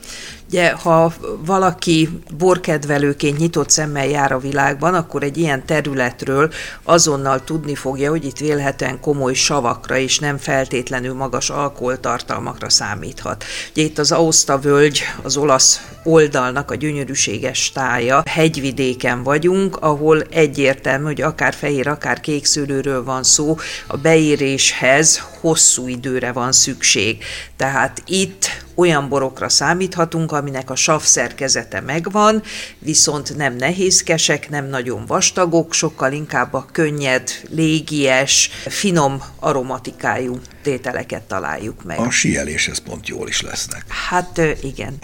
Ugye, 0.53 0.71
ha 0.71 1.13
valaki 1.45 2.09
borkedvelőként 2.37 3.37
nyitott 3.37 3.69
szemmel 3.69 4.07
jár 4.07 4.31
a 4.31 4.39
világban, 4.39 4.93
akkor 4.93 5.23
egy 5.23 5.37
ilyen 5.37 5.65
területről 5.65 6.51
azonnal 6.83 7.43
tudni 7.43 7.75
fogja, 7.75 8.09
hogy 8.09 8.25
itt 8.25 8.37
vélhetően 8.37 8.99
komoly 8.99 9.33
savakra 9.33 9.97
és 9.97 10.19
nem 10.19 10.37
feltétlenül 10.37 11.13
magas 11.13 11.49
alkoholtartalmakra 11.49 12.69
számíthat. 12.69 13.43
Ugye 13.71 13.83
itt 13.83 13.97
az 13.97 14.11
Aosta 14.11 14.59
völgy, 14.59 15.01
az 15.23 15.37
olasz 15.37 15.81
oldalnak 16.03 16.71
a 16.71 16.75
gyönyörűséges 16.75 17.71
tája, 17.71 18.23
hegyvidéken 18.25 19.23
vagyunk, 19.23 19.77
ahol 19.79 20.21
egyértelmű, 20.21 21.03
hogy 21.03 21.21
akár 21.21 21.53
fehér, 21.53 21.87
akár 21.87 22.19
kék 22.19 22.45
szőlőről 22.45 23.03
van 23.03 23.23
szó, 23.23 23.57
a 23.87 23.97
beéréshez 23.97 25.32
hosszú 25.43 25.87
időre 25.87 26.31
van 26.31 26.51
szükség. 26.51 27.23
Tehát 27.57 28.03
itt 28.05 28.45
olyan 28.75 29.09
borokra 29.09 29.49
számíthatunk, 29.49 30.31
aminek 30.31 30.69
a 30.69 30.75
sav 30.75 31.01
szerkezete 31.01 31.81
megvan, 31.81 32.43
viszont 32.79 33.35
nem 33.35 33.55
nehézkesek, 33.55 34.49
nem 34.49 34.65
nagyon 34.65 35.05
vastagok, 35.05 35.73
sokkal 35.73 36.11
inkább 36.11 36.53
a 36.53 36.65
könnyed, 36.71 37.29
légies, 37.49 38.49
finom 38.65 39.23
aromatikájú 39.39 40.39
tételeket 40.61 41.21
találjuk 41.21 41.83
meg. 41.83 41.99
A 41.99 42.09
sieléshez 42.09 42.77
pont 42.77 43.07
jól 43.07 43.27
is 43.27 43.41
lesznek. 43.41 43.85
Hát 44.09 44.41
igen. 44.61 44.97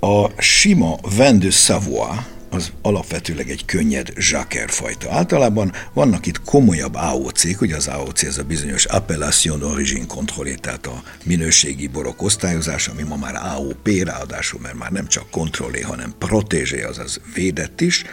A 0.00 0.42
sima 0.42 0.96
Vin 1.16 1.38
de 1.38 1.50
Savoie 1.50 2.35
az 2.50 2.72
alapvetőleg 2.82 3.50
egy 3.50 3.64
könnyed 3.64 4.12
zsáker 4.18 4.70
fajta. 4.70 5.12
Általában 5.12 5.72
vannak 5.92 6.26
itt 6.26 6.40
komolyabb 6.40 6.94
AOC-k, 6.94 7.60
ugye 7.60 7.76
az 7.76 7.86
AOC 7.86 8.22
ez 8.22 8.38
a 8.38 8.44
bizonyos 8.44 8.84
Appellation 8.84 9.60
d'Origine 9.60 10.04
Contrôlé, 10.06 10.54
tehát 10.54 10.86
a 10.86 11.02
minőségi 11.24 11.86
borok 11.86 12.22
osztályozás, 12.22 12.88
ami 12.88 13.02
ma 13.02 13.16
már 13.16 13.34
AOP, 13.34 13.88
ráadásul, 14.04 14.60
mert 14.60 14.78
már 14.78 14.90
nem 14.90 15.06
csak 15.06 15.30
kontrollé, 15.30 15.80
hanem 15.80 16.14
protégé, 16.18 16.82
azaz 16.82 17.20
védett 17.34 17.80
is. 17.80 18.04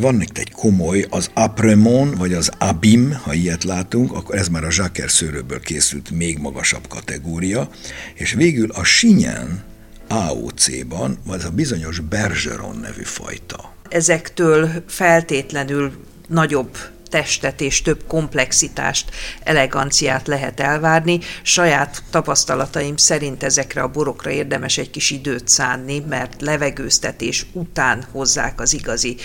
Van 0.00 0.20
itt 0.20 0.38
egy 0.38 0.50
komoly, 0.50 1.06
az 1.10 1.30
Apremon, 1.34 2.14
vagy 2.14 2.32
az 2.32 2.50
Abim, 2.58 3.12
ha 3.22 3.32
ilyet 3.34 3.64
látunk, 3.64 4.12
akkor 4.12 4.34
ez 4.34 4.48
már 4.48 4.64
a 4.64 4.70
zsáker 4.70 5.10
szőrőből 5.10 5.60
készült 5.60 6.10
még 6.10 6.38
magasabb 6.38 6.88
kategória, 6.88 7.70
és 8.14 8.32
végül 8.32 8.70
a 8.70 8.84
Sinyen, 8.84 9.64
AOC-ban, 10.08 11.18
vagy 11.26 11.42
a 11.44 11.50
bizonyos 11.50 12.00
Bergeron 12.00 12.76
nevű 12.76 13.02
fajta. 13.02 13.72
Ezektől 13.88 14.70
feltétlenül 14.86 15.92
nagyobb 16.28 16.76
testet 17.08 17.60
és 17.60 17.82
több 17.82 18.04
komplexitást, 18.06 19.10
eleganciát 19.42 20.26
lehet 20.26 20.60
elvárni. 20.60 21.18
Saját 21.42 22.02
tapasztalataim 22.10 22.96
szerint 22.96 23.42
ezekre 23.42 23.82
a 23.82 23.88
borokra 23.88 24.30
érdemes 24.30 24.78
egy 24.78 24.90
kis 24.90 25.10
időt 25.10 25.48
szánni, 25.48 25.98
mert 26.08 26.40
levegőztetés 26.40 27.46
után 27.52 28.06
hozzák 28.12 28.60
az 28.60 28.74
igazi 28.74 29.16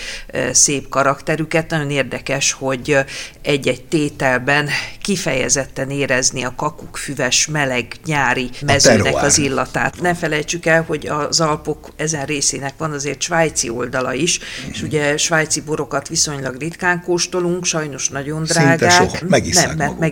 szép 0.52 0.88
karakterüket. 0.88 1.70
Nagyon 1.70 1.90
érdekes, 1.90 2.52
hogy 2.52 2.96
egy-egy 3.42 3.84
tételben 3.84 4.68
kifejezetten 5.02 5.90
érezni 5.90 6.44
a 6.44 6.52
füves, 6.92 7.46
meleg, 7.46 7.96
nyári 8.04 8.50
mezőnek 8.66 9.22
az 9.22 9.38
illatát. 9.38 10.00
Ne 10.00 10.14
felejtsük 10.14 10.66
el, 10.66 10.82
hogy 10.82 11.06
az 11.06 11.40
Alpok 11.40 11.92
ezen 11.96 12.24
részének 12.24 12.74
van 12.76 12.92
azért 12.92 13.22
svájci 13.22 13.68
oldala 13.70 14.14
is, 14.14 14.38
és 14.70 14.82
ugye 14.82 15.16
svájci 15.16 15.60
borokat 15.60 16.08
viszonylag 16.08 16.56
ritkán 16.58 17.02
kóstolunk, 17.02 17.64
sajnos 17.74 18.08
nagyon 18.08 18.42
drágák. 18.42 18.90
Szinte 18.90 18.90
sok. 18.90 19.28
Megisszák 19.28 19.66
nem, 19.66 19.76
mert 19.76 19.90
maguk. 19.90 20.06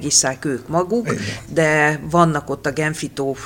ők 0.44 0.68
maguk, 0.68 1.14
de 1.48 2.00
vannak 2.10 2.50
ott 2.50 2.66
a 2.66 2.70
Genfitó 2.70 3.36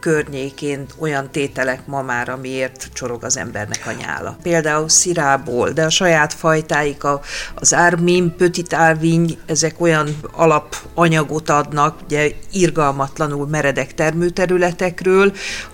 környékén 0.00 0.86
olyan 0.98 1.30
tételek 1.30 1.86
ma 1.86 2.02
már, 2.02 2.28
amiért 2.28 2.88
csorog 2.92 3.24
az 3.24 3.36
embernek 3.36 3.82
a 3.86 3.92
nyála. 4.00 4.36
Például 4.42 4.88
szirából, 4.88 5.70
de 5.70 5.84
a 5.84 5.90
saját 5.90 6.32
fajtáik, 6.32 7.04
a, 7.04 7.20
az 7.54 7.74
ármin, 7.74 8.34
petit 8.36 8.72
árviny, 8.72 9.38
ezek 9.46 9.80
olyan 9.80 10.16
alapanyagot 10.32 11.50
adnak, 11.50 11.98
ugye 12.04 12.30
irgalmatlanul 12.52 13.46
meredek 13.46 13.94
termőterületekről, 13.94 15.32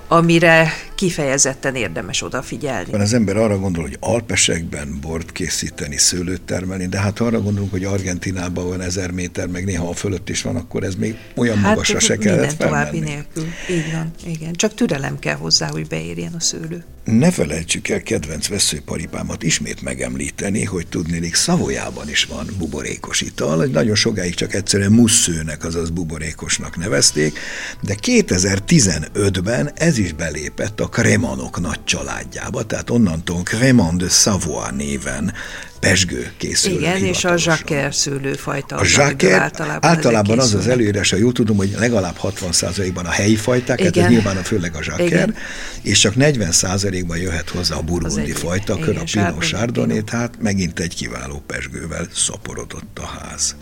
amire 0.08 0.72
kifejezetten 0.94 1.74
érdemes 1.74 2.22
odafigyelni. 2.22 2.92
Az 2.92 3.12
ember 3.12 3.36
arra 3.36 3.58
gondol, 3.58 3.82
hogy 3.82 3.96
alpesekben 4.00 4.98
bort 5.00 5.32
készíteni, 5.32 5.96
szőlőt 5.96 6.42
termelni, 6.42 6.86
de 6.86 7.00
hát 7.00 7.20
arra 7.20 7.40
gondolunk, 7.40 7.70
hogy 7.70 7.84
Argentinában 7.84 8.68
van 8.68 8.80
ezer 8.80 9.10
méter, 9.10 9.46
meg 9.46 9.64
néha 9.64 9.88
a 9.88 9.94
fölött 9.94 10.28
is 10.28 10.42
van, 10.42 10.56
akkor 10.56 10.84
ez 10.84 10.94
még 10.94 11.16
olyan 11.36 11.56
hát, 11.56 11.68
magasra 11.68 12.00
se 12.00 12.16
kellett 12.16 12.52
felmenni. 12.52 12.90
további 12.90 12.98
nélkül. 12.98 13.46
Így 13.70 13.92
van, 13.92 14.10
igen. 14.26 14.52
Csak 14.52 14.74
türelem 14.74 15.18
kell 15.18 15.36
hozzá, 15.36 15.68
hogy 15.70 15.86
beérjen 15.86 16.32
a 16.32 16.40
szőlő. 16.40 16.84
Ne 17.04 17.30
felejtsük 17.30 17.88
el 17.88 18.02
kedvenc 18.02 18.48
veszőparipámat 18.48 19.42
ismét 19.42 19.82
megemlíteni, 19.82 20.64
hogy 20.64 20.86
tudnélik 20.86 21.34
Szavolyában 21.34 22.08
is 22.08 22.24
van 22.24 22.46
buborékos 22.58 23.20
ital, 23.20 23.64
nagyon 23.64 23.94
sokáig 23.94 24.34
csak 24.34 24.54
egyszerűen 24.54 24.92
musszőnek, 24.92 25.64
azaz 25.64 25.90
buborékosnak 25.90 26.76
nevezték, 26.76 27.38
de 27.80 27.94
2015-ben 28.02 29.70
ez 29.74 29.98
is 29.98 30.12
belépett 30.12 30.80
a 30.80 30.88
Kremanok 30.92 31.60
nagy 31.60 31.84
családjába, 31.84 32.62
tehát 32.62 32.90
onnantól 32.90 33.42
Cremant 33.42 33.98
de 33.98 34.08
Savoie 34.08 34.70
néven 34.70 35.32
pesgő 35.80 36.32
készül. 36.36 36.72
Igen, 36.72 37.04
és 37.04 37.24
a 37.24 37.36
zsaker 37.36 37.94
szőlőfajta. 37.94 38.76
A 38.76 38.84
zsaker 38.84 39.40
általában, 39.40 39.90
általában 39.90 40.38
az 40.38 40.54
az 40.54 40.66
előírás, 40.66 41.10
ha 41.10 41.16
jól 41.16 41.32
tudom, 41.32 41.56
hogy 41.56 41.74
legalább 41.78 42.16
60%-ban 42.22 43.06
a 43.06 43.10
helyi 43.10 43.36
fajták, 43.36 43.80
hát 43.82 43.96
ez 43.96 44.08
nyilván 44.08 44.36
a 44.36 44.42
főleg 44.42 44.74
a 44.74 44.82
zsaker, 44.82 45.34
és 45.82 45.98
csak 45.98 46.14
40%-ban 46.18 47.18
jöhet 47.18 47.48
hozzá 47.48 47.76
a 47.76 47.82
burgundi 47.82 48.32
fajta, 48.32 48.78
kör 48.78 48.96
a 48.96 49.02
Pinot 49.12 49.44
Chardonnay, 49.44 50.02
tehát 50.02 50.34
megint 50.40 50.80
egy 50.80 50.94
kiváló 50.94 51.42
pesgővel 51.46 52.06
szaporodott 52.14 52.98
a 52.98 53.06
ház. 53.06 53.56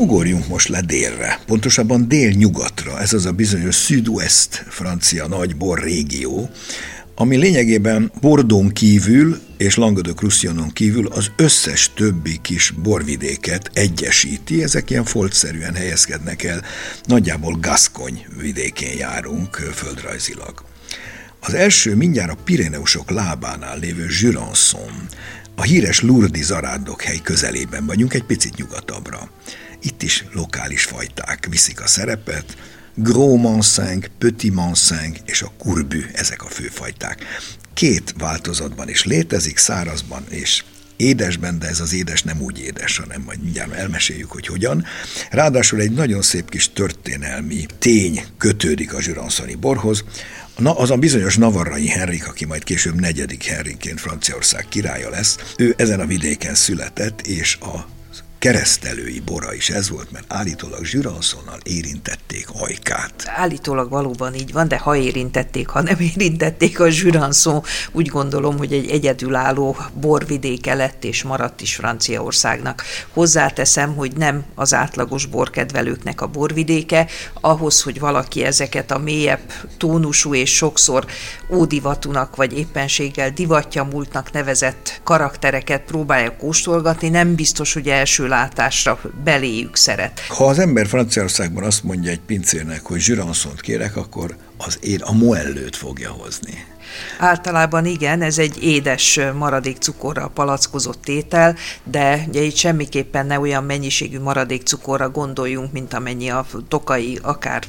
Ugorjunk 0.00 0.48
most 0.48 0.68
le 0.68 0.80
délre, 0.80 1.40
pontosabban 1.46 2.08
délnyugatra, 2.08 3.00
ez 3.00 3.12
az 3.12 3.26
a 3.26 3.32
bizonyos 3.32 3.76
Sud-Ouest 3.76 4.64
francia 4.68 5.26
nagy 5.26 5.56
bor 5.56 5.82
régió, 5.82 6.50
ami 7.14 7.36
lényegében 7.36 8.12
Bordón 8.20 8.68
kívül 8.68 9.40
és 9.56 9.76
Languedoc-Roussillon 9.76 10.70
kívül 10.72 11.06
az 11.06 11.30
összes 11.36 11.90
többi 11.94 12.38
kis 12.42 12.70
borvidéket 12.70 13.70
egyesíti, 13.72 14.62
ezek 14.62 14.90
ilyen 14.90 15.04
foltszerűen 15.04 15.74
helyezkednek 15.74 16.42
el, 16.42 16.62
nagyjából 17.04 17.58
Gascony 17.60 18.26
vidékén 18.40 18.96
járunk 18.98 19.54
földrajzilag. 19.54 20.64
Az 21.40 21.54
első 21.54 21.94
mindjárt 21.94 22.30
a 22.30 22.42
Pireneusok 22.44 23.10
lábánál 23.10 23.78
lévő 23.78 24.06
Jurançon, 24.20 25.08
a 25.54 25.62
híres 25.62 26.00
Lourdes 26.00 26.44
zarándok 26.44 27.02
hely 27.02 27.20
közelében 27.22 27.86
vagyunk, 27.86 28.14
egy 28.14 28.24
picit 28.24 28.56
nyugatabbra. 28.56 29.30
Itt 29.82 30.02
is 30.02 30.24
lokális 30.32 30.84
fajták 30.84 31.46
viszik 31.50 31.80
a 31.80 31.86
szerepet, 31.86 32.56
Gros 32.94 33.40
Manseng, 33.40 34.10
Petit 34.18 34.54
Manseng 34.54 35.16
és 35.24 35.42
a 35.42 35.52
kurbű, 35.58 36.04
ezek 36.12 36.42
a 36.42 36.48
főfajták. 36.48 37.24
Két 37.74 38.14
változatban 38.18 38.88
is 38.88 39.04
létezik, 39.04 39.56
szárazban 39.56 40.24
és 40.28 40.64
édesben, 40.96 41.58
de 41.58 41.66
ez 41.66 41.80
az 41.80 41.92
édes 41.92 42.22
nem 42.22 42.40
úgy 42.40 42.58
édes, 42.58 42.98
hanem 42.98 43.22
majd 43.22 43.42
mindjárt 43.42 43.72
elmeséljük, 43.72 44.30
hogy 44.30 44.46
hogyan. 44.46 44.84
Ráadásul 45.30 45.80
egy 45.80 45.92
nagyon 45.92 46.22
szép 46.22 46.50
kis 46.50 46.72
történelmi 46.72 47.66
tény 47.78 48.24
kötődik 48.38 48.94
a 48.94 49.02
zsüranszoni 49.02 49.54
borhoz. 49.54 50.04
Na, 50.56 50.78
az 50.78 50.90
a 50.90 50.96
bizonyos 50.96 51.36
Navarrai 51.36 51.88
Henrik, 51.88 52.28
aki 52.28 52.44
majd 52.44 52.64
később 52.64 53.00
negyedik 53.00 53.44
Henrikként 53.44 54.00
Franciaország 54.00 54.66
királya 54.68 55.10
lesz, 55.10 55.36
ő 55.56 55.74
ezen 55.76 56.00
a 56.00 56.06
vidéken 56.06 56.54
született, 56.54 57.20
és 57.20 57.56
a 57.60 57.88
keresztelői 58.38 59.20
bora 59.20 59.54
is 59.54 59.70
ez 59.70 59.88
volt, 59.90 60.10
mert 60.10 60.32
állítólag 60.32 60.84
Zsüranszonnal 60.84 61.58
érintették 61.62 62.46
hajkát. 62.46 63.12
Állítólag 63.26 63.90
valóban 63.90 64.34
így 64.34 64.52
van, 64.52 64.68
de 64.68 64.78
ha 64.78 64.96
érintették, 64.96 65.68
ha 65.68 65.82
nem 65.82 66.00
érintették 66.00 66.80
a 66.80 66.90
Zsüranszon, 66.90 67.62
úgy 67.92 68.08
gondolom, 68.08 68.58
hogy 68.58 68.72
egy 68.72 68.90
egyedülálló 68.90 69.76
borvidéke 70.00 70.74
lett 70.74 71.04
és 71.04 71.22
maradt 71.22 71.60
is 71.60 71.74
Franciaországnak. 71.74 72.82
Hozzáteszem, 73.12 73.94
hogy 73.94 74.12
nem 74.16 74.44
az 74.54 74.74
átlagos 74.74 75.26
borkedvelőknek 75.26 76.20
a 76.20 76.26
borvidéke, 76.26 77.06
ahhoz, 77.40 77.82
hogy 77.82 77.98
valaki 77.98 78.44
ezeket 78.44 78.90
a 78.90 78.98
mélyebb 78.98 79.52
tónusú 79.78 80.34
és 80.34 80.54
sokszor 80.54 81.06
ódivatúnak 81.50 82.36
vagy 82.36 82.58
éppenséggel 82.58 83.30
divatja 83.30 83.84
múltnak 83.84 84.32
nevezett 84.32 85.00
karaktereket 85.04 85.82
próbálja 85.82 86.36
kóstolgatni, 86.36 87.08
nem 87.08 87.34
biztos, 87.34 87.72
hogy 87.72 87.88
első 87.88 88.27
látásra 88.28 89.00
beléjük 89.24 89.76
szeret. 89.76 90.20
Ha 90.28 90.44
az 90.44 90.58
ember 90.58 90.86
Franciaországban 90.86 91.64
azt 91.64 91.84
mondja 91.84 92.10
egy 92.10 92.20
pincérnek, 92.20 92.82
hogy 92.82 93.00
zsiranszont 93.00 93.60
kérek, 93.60 93.96
akkor 93.96 94.36
az 94.56 94.78
én 94.80 95.00
a 95.00 95.12
moellőt 95.12 95.76
fogja 95.76 96.10
hozni. 96.10 96.64
Általában 97.18 97.86
igen, 97.86 98.22
ez 98.22 98.38
egy 98.38 98.62
édes 98.62 99.20
maradék 99.34 99.76
cukorra 99.76 100.30
palackozott 100.34 101.08
étel, 101.08 101.56
de 101.84 102.24
ugye 102.28 102.42
itt 102.42 102.56
semmiképpen 102.56 103.26
ne 103.26 103.40
olyan 103.40 103.64
mennyiségű 103.64 104.20
maradék 104.20 104.62
cukorra 104.62 105.10
gondoljunk, 105.10 105.72
mint 105.72 105.94
amennyi 105.94 106.30
a 106.30 106.46
tokai, 106.68 107.18
akár 107.22 107.62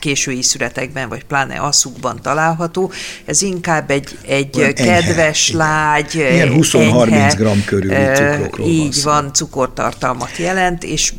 késői 0.00 0.42
szüretekben, 0.42 1.08
vagy 1.08 1.24
pláne 1.24 1.60
asszukban 1.60 2.20
található. 2.22 2.92
Ez 3.24 3.42
inkább 3.42 3.90
egy, 3.90 4.18
egy 4.26 4.58
enyhe, 4.58 4.72
kedves, 4.72 5.48
igen. 5.48 5.60
lágy, 5.60 6.14
Ilyen 6.14 6.52
20-30 6.52 7.34
g 7.36 7.64
körüli 7.64 7.94
cukrokról 8.14 8.68
Így 8.68 9.02
van, 9.02 9.22
van 9.22 9.32
cukortartalmat 9.32 10.36
jelent, 10.36 10.84
és 10.84 11.12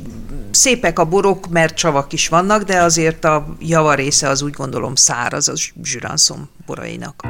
szépek 0.53 0.99
a 0.99 1.05
borok, 1.05 1.47
mert 1.49 1.75
csavak 1.75 2.13
is 2.13 2.27
vannak, 2.27 2.63
de 2.63 2.81
azért 2.81 3.25
a 3.25 3.45
javarésze 3.59 4.29
az 4.29 4.41
úgy 4.41 4.53
gondolom 4.53 4.95
száraz 4.95 5.47
az 5.47 5.71
zsüranszom 5.83 6.49
borainak. 6.65 7.23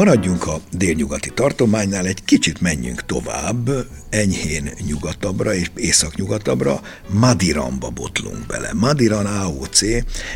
Maradjunk 0.00 0.46
a 0.46 0.60
délnyugati 0.72 1.30
tartománynál, 1.34 2.06
egy 2.06 2.24
kicsit 2.24 2.60
menjünk 2.60 3.06
tovább, 3.06 3.70
enyhén 4.10 4.70
nyugatabbra 4.86 5.54
és 5.54 5.70
északnyugatabbra, 5.76 6.80
Madiramba 7.08 7.88
botlunk 7.88 8.46
bele. 8.46 8.70
Madiran 8.72 9.26
AOC 9.26 9.80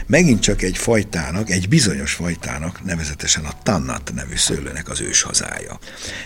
megint 0.07 0.41
csak 0.41 0.63
egy 0.63 0.77
fajtának, 0.77 1.51
egy 1.51 1.69
bizonyos 1.69 2.13
fajtának, 2.13 2.85
nevezetesen 2.85 3.45
a 3.45 3.53
Tannat 3.63 4.13
nevű 4.15 4.37
szőlőnek 4.37 4.89
az 4.89 5.01
őshazája. 5.01 5.79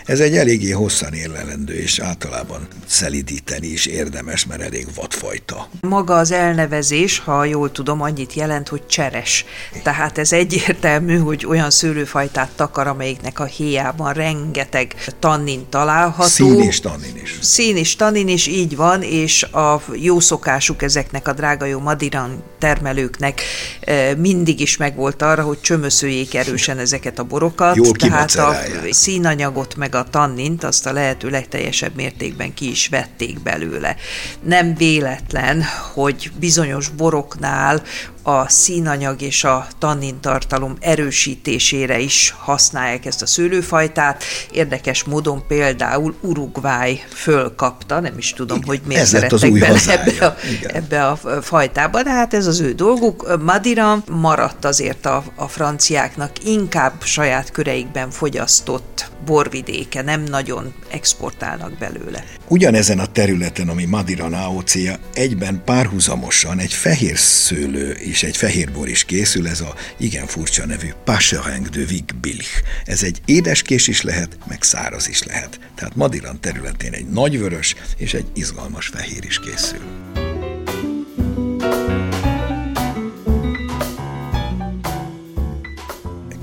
Ez 0.04 0.21
egy 0.21 0.37
eléggé 0.37 0.71
hosszan 0.71 1.12
élelendő 1.12 1.75
és 1.75 1.99
általában 1.99 2.68
szelidíteni 2.87 3.66
is 3.66 3.87
érdemes, 3.87 4.47
mert 4.47 4.62
elég 4.62 4.87
vadfajta. 4.95 5.68
Maga 5.80 6.16
az 6.16 6.30
elnevezés, 6.30 7.18
ha 7.18 7.45
jól 7.45 7.73
tudom, 7.73 8.00
annyit 8.00 8.35
jelent, 8.35 8.68
hogy 8.68 8.87
cseres. 8.87 9.45
Tehát 9.83 10.18
ez 10.18 10.33
egyértelmű, 10.33 11.16
hogy 11.16 11.47
olyan 11.47 11.71
szőlőfajtát 11.71 12.50
takar, 12.57 12.87
amelyiknek 12.87 13.27
a 13.37 13.44
héjában 13.44 14.12
rengeteg 14.12 14.94
tannin 15.18 15.66
található. 15.68 16.28
Szín 16.28 16.61
és 16.61 16.80
tannin 16.80 17.16
is 17.23 17.38
szín 17.40 17.76
és 17.76 17.97
tanin 17.97 18.28
is 18.28 18.47
így 18.47 18.76
van, 18.76 19.02
és 19.02 19.42
a 19.42 19.82
jó 19.92 20.20
szokásuk 20.20 20.82
ezeknek 20.82 21.28
a 21.28 21.32
drága 21.32 21.64
jó 21.64 21.78
madiran 21.80 22.42
termelőknek 22.58 23.40
e, 23.80 24.14
mindig 24.14 24.61
is 24.61 24.76
megvolt 24.76 25.23
arra, 25.23 25.42
hogy 25.42 25.61
csömöszöljék 25.61 26.35
erősen 26.35 26.78
ezeket 26.78 27.18
a 27.18 27.25
borokat. 27.25 27.76
Jól 27.76 27.92
tehát 27.92 28.35
a 28.35 28.56
színanyagot 28.91 29.76
meg 29.76 29.95
a 29.95 30.04
tannint 30.10 30.64
azt 30.64 30.86
a 30.86 30.93
lehető 30.93 31.28
legteljesebb 31.30 31.95
mértékben 31.95 32.54
ki 32.54 32.71
is 32.71 32.88
vették 32.88 33.43
belőle. 33.43 33.97
Nem 34.43 34.75
véletlen, 34.75 35.64
hogy 35.95 36.30
bizonyos 36.38 36.88
boroknál 36.88 37.82
a 38.28 38.49
színanyag 38.49 39.23
és 39.23 39.45
a 39.45 39.67
tannin 39.78 40.21
tartalom 40.21 40.76
erősítésére 40.80 41.99
is 41.99 42.34
használják 42.38 43.06
ezt 43.06 43.23
a 43.23 43.26
szőlőfajtát. 43.26 44.25
Érdekes 44.50 45.04
módon 45.04 45.47
például 45.47 46.14
Uruguay 46.21 47.00
fölkapta, 47.08 48.00
nem 48.00 48.19
is 48.19 48.32
tudom, 48.32 48.56
Igen, 48.56 48.69
hogy 48.69 48.80
miért 48.86 49.02
ez 49.02 49.08
szerettek 49.08 49.52
bele 49.52 49.80
ebbe 49.88 50.26
a, 50.26 50.36
ebbe 50.62 51.06
a 51.06 51.17
fajtába, 51.43 52.02
de 52.02 52.10
hát 52.10 52.34
ez 52.34 52.47
az 52.47 52.60
ő 52.60 52.73
dolguk. 52.73 53.38
Madira 53.43 54.02
maradt 54.10 54.64
azért 54.64 55.06
a, 55.06 55.25
a 55.34 55.49
franciáknak 55.49 56.45
inkább 56.45 56.93
saját 57.02 57.50
köreikben 57.50 58.10
fogyasztott 58.10 59.10
borvidéke, 59.25 60.02
nem 60.02 60.23
nagyon 60.23 60.75
exportálnak 60.91 61.78
belőle. 61.78 62.25
Ugyanezen 62.49 62.99
a 62.99 63.07
területen, 63.07 63.69
ami 63.69 63.85
Madira 63.85 64.28
naocia, 64.28 64.99
egyben 65.15 65.63
párhuzamosan 65.65 66.59
egy 66.59 66.73
fehér 66.73 67.17
szőlő 67.19 67.91
és 67.91 68.23
egy 68.23 68.37
fehérbor 68.37 68.89
is 68.89 69.04
készül, 69.04 69.49
ez 69.49 69.61
a 69.61 69.75
igen 69.97 70.26
furcsa 70.26 70.67
nevű 70.67 70.89
Pachereng 71.04 71.67
de 71.69 71.85
Vigbilch. 71.85 72.63
Ez 72.85 73.02
egy 73.02 73.21
édeskés 73.25 73.89
is 73.89 74.02
lehet, 74.02 74.39
meg 74.49 74.63
száraz 74.63 75.09
is 75.09 75.23
lehet. 75.23 75.61
Tehát 75.75 75.97
Madiran 75.97 76.41
területén 76.41 76.93
egy 76.93 77.09
nagyvörös 77.09 77.75
és 77.97 78.15
egy 78.15 78.26
izgalmas 78.35 78.87
fehér 78.87 79.25
is 79.25 79.41
készül. 79.41 80.18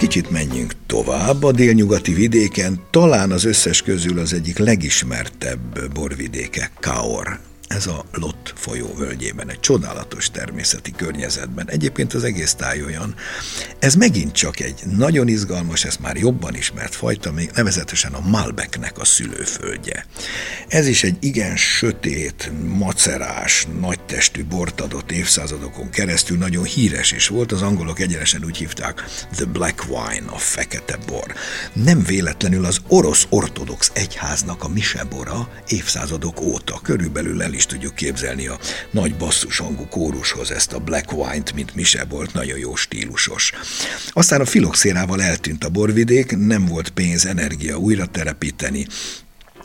Kicsit 0.05 0.29
menjünk 0.29 0.73
tovább, 0.85 1.43
a 1.43 1.51
délnyugati 1.51 2.13
vidéken 2.13 2.79
talán 2.89 3.31
az 3.31 3.43
összes 3.45 3.81
közül 3.81 4.19
az 4.19 4.33
egyik 4.33 4.57
legismertebb 4.57 5.91
borvidéke, 5.93 6.71
Kaor 6.79 7.39
ez 7.67 7.87
a 7.87 8.05
Lott 8.11 8.53
folyó 8.55 8.93
völgyében, 8.97 9.49
egy 9.49 9.59
csodálatos 9.59 10.31
természeti 10.31 10.91
környezetben. 10.91 11.69
Egyébként 11.69 12.13
az 12.13 12.23
egész 12.23 12.53
táj 12.53 12.83
olyan. 12.83 13.15
Ez 13.79 13.95
megint 13.95 14.31
csak 14.31 14.59
egy 14.59 14.81
nagyon 14.85 15.27
izgalmas, 15.27 15.85
ez 15.85 15.95
már 15.95 16.15
jobban 16.15 16.55
ismert 16.55 16.95
fajta, 16.95 17.31
még 17.31 17.49
nevezetesen 17.53 18.13
a 18.13 18.19
Malbeknek 18.19 18.99
a 18.99 19.05
szülőföldje. 19.05 20.05
Ez 20.67 20.87
is 20.87 21.03
egy 21.03 21.17
igen 21.19 21.57
sötét, 21.57 22.51
macerás, 22.67 23.67
nagytestű 23.79 24.43
bort 24.43 24.81
adott 24.81 25.11
évszázadokon 25.11 25.89
keresztül, 25.89 26.37
nagyon 26.37 26.63
híres 26.63 27.11
is 27.11 27.27
volt, 27.27 27.51
az 27.51 27.61
angolok 27.61 27.99
egyenesen 27.99 28.43
úgy 28.45 28.57
hívták 28.57 29.03
The 29.35 29.45
Black 29.45 29.85
Wine, 29.89 30.31
a 30.31 30.37
fekete 30.37 30.97
bor. 31.07 31.33
Nem 31.73 32.03
véletlenül 32.03 32.65
az 32.65 32.79
orosz 32.87 33.25
ortodox 33.29 33.91
egyháznak 33.93 34.63
a 34.63 34.67
misebora 34.67 35.49
évszázadok 35.67 36.41
óta 36.41 36.79
körülbelül 36.83 37.41
el 37.41 37.53
is 37.55 37.65
tudjuk 37.65 37.95
képzelni 37.95 38.47
a 38.47 38.59
nagy 38.91 39.15
basszus 39.15 39.57
hangú 39.57 39.87
kórushoz 39.87 40.51
ezt 40.51 40.73
a 40.73 40.79
Black 40.79 41.11
Wine-t, 41.11 41.53
mint 41.53 41.75
Mise 41.75 42.05
volt, 42.09 42.33
nagyon 42.33 42.57
jó 42.57 42.75
stílusos. 42.75 43.51
Aztán 44.09 44.41
a 44.41 44.45
filoxérával 44.45 45.21
eltűnt 45.21 45.63
a 45.63 45.69
borvidék, 45.69 46.37
nem 46.37 46.65
volt 46.65 46.89
pénz, 46.89 47.25
energia 47.25 47.77
újra 47.77 48.05
telepíteni, 48.05 48.87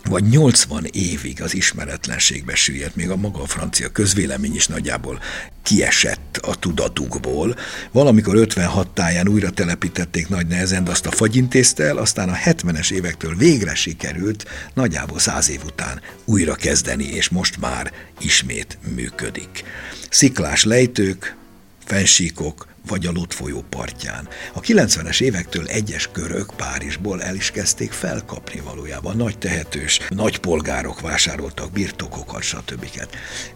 vagy 0.05 0.25
80 0.25 0.85
évig 0.93 1.43
az 1.43 1.55
ismeretlenségbe 1.55 2.55
süllyedt, 2.55 2.97
még 2.97 3.11
a 3.11 3.17
maga 3.17 3.43
a 3.43 3.47
francia 3.47 3.89
közvélemény 3.89 4.55
is 4.55 4.67
nagyjából 4.67 5.21
kiesett 5.63 6.37
a 6.43 6.55
tudatukból. 6.55 7.57
Valamikor 7.93 8.37
56 8.37 8.89
táján 8.89 9.29
újra 9.29 9.51
telepítették 9.51 10.29
nagy 10.29 10.47
nehezen, 10.47 10.87
azt 10.87 11.07
a 11.07 11.11
fagyintézte 11.11 11.85
el, 11.85 11.97
aztán 11.97 12.29
a 12.29 12.37
70-es 12.45 12.91
évektől 12.91 13.37
végre 13.37 13.75
sikerült 13.75 14.45
nagyjából 14.75 15.19
száz 15.19 15.51
év 15.51 15.61
után 15.65 16.01
újra 16.25 16.55
kezdeni, 16.55 17.05
és 17.05 17.29
most 17.29 17.61
már 17.61 17.93
ismét 18.21 18.79
működik. 18.95 19.65
Sziklás 20.11 20.65
lejtők, 20.65 21.37
fensíkok, 21.85 22.67
vagy 22.87 23.07
a 23.07 23.13
Lot 23.13 23.35
folyó 23.35 23.65
partján. 23.69 24.29
A 24.53 24.61
90-es 24.61 25.21
évektől 25.21 25.67
egyes 25.67 26.09
körök 26.13 26.53
Párizsból 26.57 27.23
el 27.23 27.35
is 27.35 27.51
kezdték 27.51 27.93
felkapni 27.93 28.61
valójában. 28.61 29.17
Nagy 29.17 29.39
tehetős, 29.39 30.01
nagy 30.09 30.39
polgárok 30.39 31.01
vásároltak 31.01 31.73
birtokokat, 31.73 32.43
stb. 32.43 32.87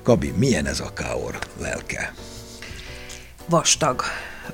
Gabi, 0.02 0.32
milyen 0.36 0.66
ez 0.66 0.80
a 0.80 0.92
káor 0.92 1.38
lelke? 1.60 2.14
Vastag. 3.48 4.02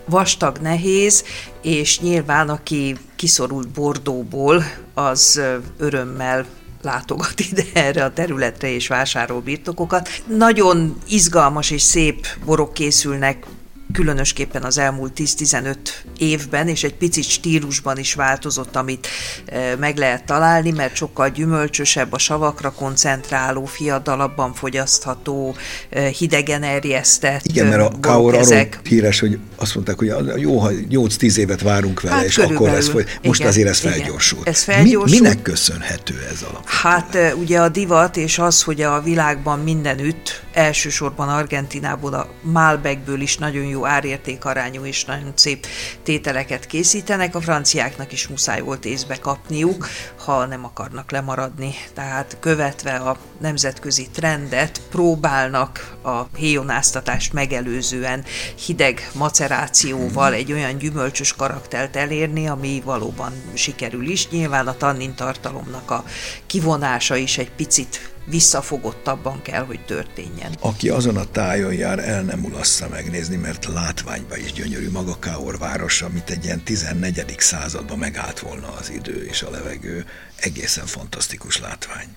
Vastag, 0.04 0.58
nehéz, 0.58 1.24
és 1.62 2.00
nyilván 2.00 2.48
aki 2.48 2.96
kiszorult 3.16 3.68
Bordóból, 3.68 4.64
az 4.94 5.40
örömmel 5.78 6.46
látogat 6.82 7.40
ide 7.50 7.62
erre 7.72 8.04
a 8.04 8.12
területre 8.12 8.68
és 8.68 8.88
vásárol 8.88 9.40
birtokokat. 9.40 10.08
Nagyon 10.26 10.96
izgalmas 11.08 11.70
és 11.70 11.82
szép 11.82 12.26
borok 12.44 12.72
készülnek 12.72 13.46
különösképpen 13.92 14.62
az 14.62 14.78
elmúlt 14.78 15.12
10-15 15.16 15.76
évben, 16.18 16.68
és 16.68 16.84
egy 16.84 16.94
picit 16.94 17.24
stílusban 17.24 17.98
is 17.98 18.14
változott, 18.14 18.76
amit 18.76 19.06
e, 19.46 19.76
meg 19.76 19.96
lehet 19.96 20.24
találni, 20.24 20.70
mert 20.70 20.94
sokkal 20.94 21.28
gyümölcsösebb, 21.28 22.12
a 22.12 22.18
savakra 22.18 22.70
koncentráló, 22.70 23.64
fiatalabban 23.64 24.54
fogyasztható, 24.54 25.54
e, 25.90 26.08
hidegen 26.08 26.62
erjesztett 26.62 27.44
Igen, 27.44 27.66
mert 27.66 27.80
a 27.80 27.92
Kaur 28.00 28.34
arról 28.34 28.68
híres, 28.82 29.20
hogy 29.20 29.38
azt 29.56 29.74
mondták, 29.74 29.98
hogy 29.98 30.12
jó, 30.36 30.58
ha 30.58 30.70
8-10 30.90 31.36
évet 31.36 31.60
várunk 31.60 32.00
vele, 32.00 32.14
hát 32.14 32.24
és 32.24 32.38
akkor 32.38 32.70
lesz 32.70 32.88
foly... 32.88 33.04
Most 33.22 33.38
igen, 33.38 33.50
azért 33.52 33.68
ez 33.68 33.78
felgyorsult. 33.78 34.40
Igen, 34.40 34.52
ez 34.52 34.62
felgyorsult. 34.62 35.20
Mi, 35.20 35.28
minek 35.28 35.42
köszönhető 35.42 36.14
ez 36.32 36.42
alapvetően? 36.42 36.82
Hát 36.82 37.14
e, 37.14 37.34
ugye 37.34 37.60
a 37.60 37.68
divat, 37.68 38.16
és 38.16 38.38
az, 38.38 38.62
hogy 38.62 38.82
a 38.82 39.00
világban 39.00 39.58
mindenütt, 39.58 40.42
elsősorban 40.52 41.28
Argentinából, 41.28 42.14
a 42.14 42.28
Malbecből 42.42 43.20
is 43.20 43.36
nagyon 43.36 43.64
jó 43.64 43.79
árértékarányú 43.84 44.84
és 44.84 45.04
nagyon 45.04 45.32
szép 45.34 45.66
tételeket 46.02 46.66
készítenek, 46.66 47.34
a 47.34 47.40
franciáknak 47.40 48.12
is 48.12 48.28
muszáj 48.28 48.60
volt 48.60 48.84
észbe 48.84 49.18
kapniuk, 49.18 49.88
ha 50.30 50.46
nem 50.46 50.64
akarnak 50.64 51.10
lemaradni. 51.10 51.74
Tehát 51.94 52.36
követve 52.40 52.96
a 52.96 53.16
nemzetközi 53.40 54.08
trendet 54.12 54.80
próbálnak 54.90 55.96
a 56.02 56.36
héjonáztatást 56.36 57.32
megelőzően 57.32 58.24
hideg 58.66 59.10
macerációval 59.14 60.32
egy 60.32 60.52
olyan 60.52 60.78
gyümölcsös 60.78 61.32
karaktert 61.32 61.96
elérni, 61.96 62.48
ami 62.48 62.82
valóban 62.84 63.32
sikerül 63.54 64.08
is. 64.08 64.28
Nyilván 64.28 64.66
a 64.66 64.76
tannin 64.76 65.14
tartalomnak 65.14 65.90
a 65.90 66.04
kivonása 66.46 67.16
is 67.16 67.38
egy 67.38 67.50
picit 67.50 68.10
visszafogottabban 68.30 69.42
kell, 69.42 69.64
hogy 69.64 69.84
történjen. 69.84 70.52
Aki 70.60 70.88
azon 70.88 71.16
a 71.16 71.24
tájon 71.24 71.72
jár, 71.72 71.98
el 71.98 72.22
nem 72.22 72.44
ulassza 72.44 72.88
megnézni, 72.88 73.36
mert 73.36 73.64
látványba 73.64 74.36
is 74.36 74.52
gyönyörű 74.52 74.90
maga 74.90 75.18
Káor 75.18 75.58
városa, 75.58 76.08
mint 76.08 76.30
egy 76.30 76.44
ilyen 76.44 76.62
14. 76.64 77.34
században 77.38 77.98
megállt 77.98 78.38
volna 78.38 78.72
az 78.80 78.90
idő 78.90 79.24
és 79.24 79.42
a 79.42 79.50
levegő. 79.50 80.04
Egészen 80.36 80.86
fantasztikus 80.86 81.58
látvány. 81.58 82.08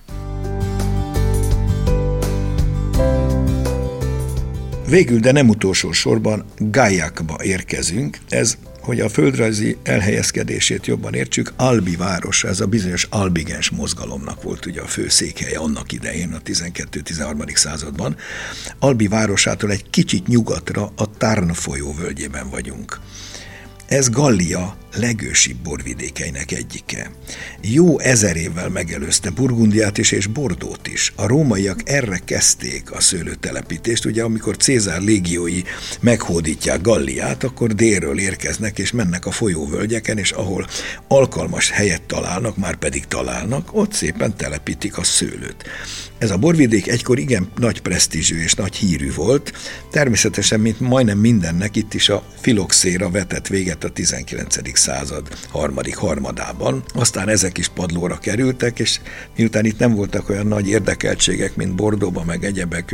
Végül, 4.86 5.18
de 5.18 5.32
nem 5.32 5.48
utolsó 5.48 5.92
sorban 5.92 6.44
Gályákba 6.58 7.36
érkezünk. 7.42 8.18
Ez 8.28 8.56
hogy 8.84 9.00
a 9.00 9.08
földrajzi 9.08 9.76
elhelyezkedését 9.82 10.86
jobban 10.86 11.14
értsük, 11.14 11.52
Albi 11.56 11.96
város, 11.96 12.44
ez 12.44 12.60
a 12.60 12.66
bizonyos 12.66 13.06
albigens 13.10 13.70
mozgalomnak 13.70 14.42
volt 14.42 14.66
ugye 14.66 14.80
a 14.80 14.86
fő 14.86 15.08
székhelye 15.08 15.58
annak 15.58 15.92
idején, 15.92 16.32
a 16.32 16.38
12-13. 16.38 17.56
században. 17.56 18.16
Albi 18.78 19.08
városától 19.08 19.70
egy 19.70 19.90
kicsit 19.90 20.26
nyugatra 20.26 20.92
a 20.96 21.16
Tarn 21.16 21.52
folyó 21.52 21.94
völgyében 21.94 22.50
vagyunk. 22.50 23.00
Ez 23.86 24.10
Gallia 24.10 24.76
legősibb 24.96 25.56
borvidékeinek 25.56 26.52
egyike. 26.52 27.10
Jó 27.60 27.98
ezer 27.98 28.36
évvel 28.36 28.68
megelőzte 28.68 29.30
Burgundiát 29.30 29.98
is 29.98 30.12
és 30.12 30.26
Bordót 30.26 30.88
is. 30.88 31.12
A 31.16 31.26
rómaiak 31.26 31.80
erre 31.84 32.20
kezdték 32.24 32.92
a 32.92 33.00
szőlőtelepítést, 33.00 34.04
ugye 34.04 34.22
amikor 34.22 34.56
Cézár 34.56 35.00
légiói 35.00 35.62
meghódítják 36.00 36.80
Galliát, 36.80 37.44
akkor 37.44 37.74
délről 37.74 38.18
érkeznek 38.18 38.78
és 38.78 38.92
mennek 38.92 39.26
a 39.26 39.30
folyóvölgyeken, 39.30 40.18
és 40.18 40.30
ahol 40.30 40.66
alkalmas 41.08 41.70
helyet 41.70 42.02
találnak, 42.02 42.56
már 42.56 42.76
pedig 42.76 43.06
találnak, 43.06 43.68
ott 43.72 43.92
szépen 43.92 44.36
telepítik 44.36 44.98
a 44.98 45.02
szőlőt. 45.02 45.64
Ez 46.18 46.30
a 46.30 46.36
borvidék 46.36 46.88
egykor 46.88 47.18
igen 47.18 47.48
nagy 47.56 47.80
presztízsű 47.80 48.42
és 48.42 48.54
nagy 48.54 48.76
hírű 48.76 49.12
volt, 49.12 49.52
természetesen, 49.90 50.60
mint 50.60 50.80
majdnem 50.80 51.18
mindennek, 51.18 51.76
itt 51.76 51.94
is 51.94 52.08
a 52.08 52.22
filoxéra 52.40 53.10
vetett 53.10 53.46
véget 53.46 53.84
a 53.84 53.88
19 53.90 54.56
század 54.84 55.28
harmadik 55.48 55.96
harmadában. 55.96 56.82
Aztán 56.94 57.28
ezek 57.28 57.58
is 57.58 57.68
padlóra 57.68 58.18
kerültek, 58.18 58.78
és 58.78 59.00
miután 59.36 59.64
itt 59.64 59.78
nem 59.78 59.94
voltak 59.94 60.28
olyan 60.28 60.46
nagy 60.46 60.68
érdekeltségek, 60.68 61.56
mint 61.56 61.74
Bordóba 61.74 62.24
meg 62.24 62.44
egyebek 62.44 62.84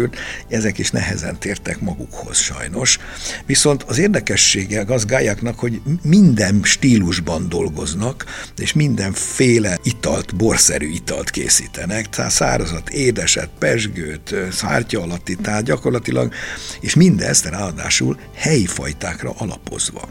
ezek 0.49 0.79
is 0.79 0.91
nehezen 0.91 1.39
tértek 1.39 1.81
magukhoz 1.81 2.39
sajnos. 2.39 2.99
Viszont 3.47 3.83
az 3.83 3.99
érdekessége 3.99 4.81
a 4.81 4.85
gazgályáknak, 4.85 5.59
hogy 5.59 5.81
minden 6.03 6.61
stílusban 6.63 7.49
dolgoznak, 7.49 8.25
és 8.57 8.73
mindenféle 8.73 9.79
italt, 9.83 10.37
borszerű 10.37 10.89
italt 10.89 11.31
készítenek, 11.31 12.09
tehát 12.09 12.31
szárazat, 12.31 12.89
édeset, 12.89 13.51
pesgőt, 13.59 14.35
szártya 14.51 15.03
alatti, 15.03 15.35
tehát 15.35 15.65
gyakorlatilag, 15.65 16.33
és 16.81 16.95
mindezt 16.95 17.45
ráadásul 17.45 18.19
helyi 18.35 18.67
fajtákra 18.67 19.35
alapozva. 19.39 20.09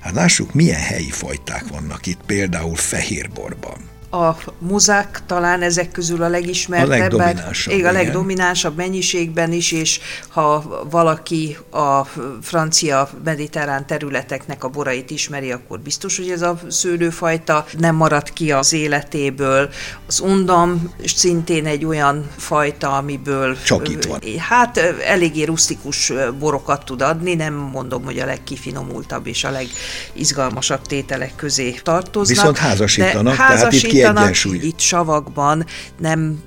Hát 0.00 0.14
lássuk, 0.14 0.54
milyen 0.54 0.80
helyi 0.80 1.10
fajták 1.18 1.68
vannak 1.68 2.06
itt, 2.06 2.20
például 2.26 2.76
fehérborban 2.76 3.97
a 4.10 4.36
muzák 4.58 5.22
talán 5.26 5.62
ezek 5.62 5.90
közül 5.90 6.22
a 6.22 6.28
legismertebb. 6.28 6.90
A 6.90 6.98
legdominánsabb. 6.98 7.74
Igen, 7.74 7.88
a 7.88 7.92
legdominánsabb 7.92 8.76
mennyiségben 8.76 9.52
is, 9.52 9.72
és 9.72 10.00
ha 10.28 10.64
valaki 10.90 11.56
a 11.70 12.04
francia 12.42 13.10
mediterrán 13.24 13.86
területeknek 13.86 14.64
a 14.64 14.68
borait 14.68 15.10
ismeri, 15.10 15.52
akkor 15.52 15.80
biztos, 15.80 16.16
hogy 16.16 16.30
ez 16.30 16.42
a 16.42 16.58
szőlőfajta 16.68 17.64
nem 17.78 17.94
marad 17.94 18.32
ki 18.32 18.52
az 18.52 18.72
életéből. 18.72 19.68
Az 20.06 20.20
undam 20.20 20.94
szintén 21.04 21.66
egy 21.66 21.84
olyan 21.84 22.30
fajta, 22.36 22.96
amiből... 22.96 23.56
Csak 23.62 23.88
itt 23.88 24.04
van. 24.04 24.20
Hát 24.38 24.76
eléggé 25.06 25.42
rustikus 25.42 26.12
borokat 26.38 26.84
tud 26.84 27.02
adni, 27.02 27.34
nem 27.34 27.54
mondom, 27.54 28.04
hogy 28.04 28.18
a 28.18 28.24
legkifinomultabb 28.24 29.26
és 29.26 29.44
a 29.44 29.50
legizgalmasabb 29.50 30.86
tételek 30.86 31.32
közé 31.36 31.70
tartoznak. 31.82 32.36
Viszont 32.36 32.58
házasítanak, 32.58 33.36
tehát 33.36 33.72
itt 33.72 33.92
kiegyensúly. 34.00 34.56
Itt 34.56 34.78
savakban 34.78 35.66
nem 35.98 36.42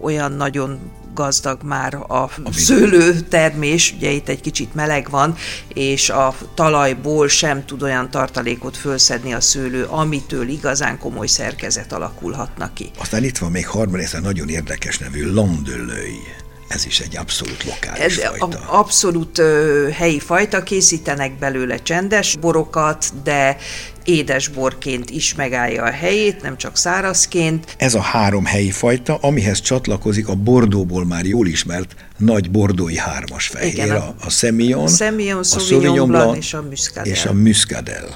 olyan 0.00 0.32
nagyon 0.32 0.78
gazdag 1.16 1.62
már 1.62 1.94
a 1.94 2.30
szőlőtermés, 2.52 3.94
ugye 3.96 4.10
itt 4.10 4.28
egy 4.28 4.40
kicsit 4.40 4.74
meleg 4.74 5.10
van, 5.10 5.36
és 5.74 6.10
a 6.10 6.34
talajból 6.54 7.28
sem 7.28 7.64
tud 7.64 7.82
olyan 7.82 8.10
tartalékot 8.10 8.76
fölszedni 8.76 9.32
a 9.32 9.40
szőlő, 9.40 9.84
amitől 9.84 10.48
igazán 10.48 10.98
komoly 10.98 11.26
szerkezet 11.26 11.92
alakulhatna 11.92 12.70
ki. 12.72 12.90
Aztán 12.98 13.24
itt 13.24 13.38
van 13.38 13.50
még 13.50 13.66
harmadrészt 13.66 14.20
nagyon 14.20 14.48
érdekes 14.48 14.98
nevű 14.98 15.32
Landelői. 15.32 16.20
Ez 16.68 16.86
is 16.86 17.00
egy 17.00 17.16
abszolút 17.16 17.64
lokális 17.64 18.16
Ez 18.16 18.24
fajta. 18.24 18.60
Abszolút 18.66 19.38
ö, 19.38 19.88
helyi 19.92 20.20
fajta, 20.20 20.62
készítenek 20.62 21.38
belőle 21.38 21.76
csendes 21.76 22.36
borokat, 22.36 23.22
de 23.22 23.56
édesborként 24.06 25.10
is 25.10 25.34
megállja 25.34 25.82
a 25.82 25.90
helyét, 25.90 26.42
nem 26.42 26.56
csak 26.56 26.76
szárazként. 26.76 27.74
Ez 27.78 27.94
a 27.94 28.00
három 28.00 28.44
helyi 28.44 28.70
fajta, 28.70 29.16
amihez 29.16 29.60
csatlakozik 29.60 30.28
a 30.28 30.34
Bordóból 30.34 31.04
már 31.06 31.24
jól 31.24 31.46
ismert 31.46 31.96
nagy 32.18 32.50
bordói 32.50 32.98
hármas 32.98 33.46
fehér, 33.46 33.72
Igen, 33.72 33.90
a, 33.90 34.14
a 34.20 34.30
Semillon, 34.30 34.84
a, 34.84 34.88
Semillon, 34.88 35.38
a 35.38 35.58
Sauvignon 35.58 36.08
Blanc 36.08 36.36
és 36.36 36.54
a 36.54 36.62
Muscadel. 36.62 37.12
És 37.12 37.24
a 37.24 37.32
Muscadel. 37.32 38.08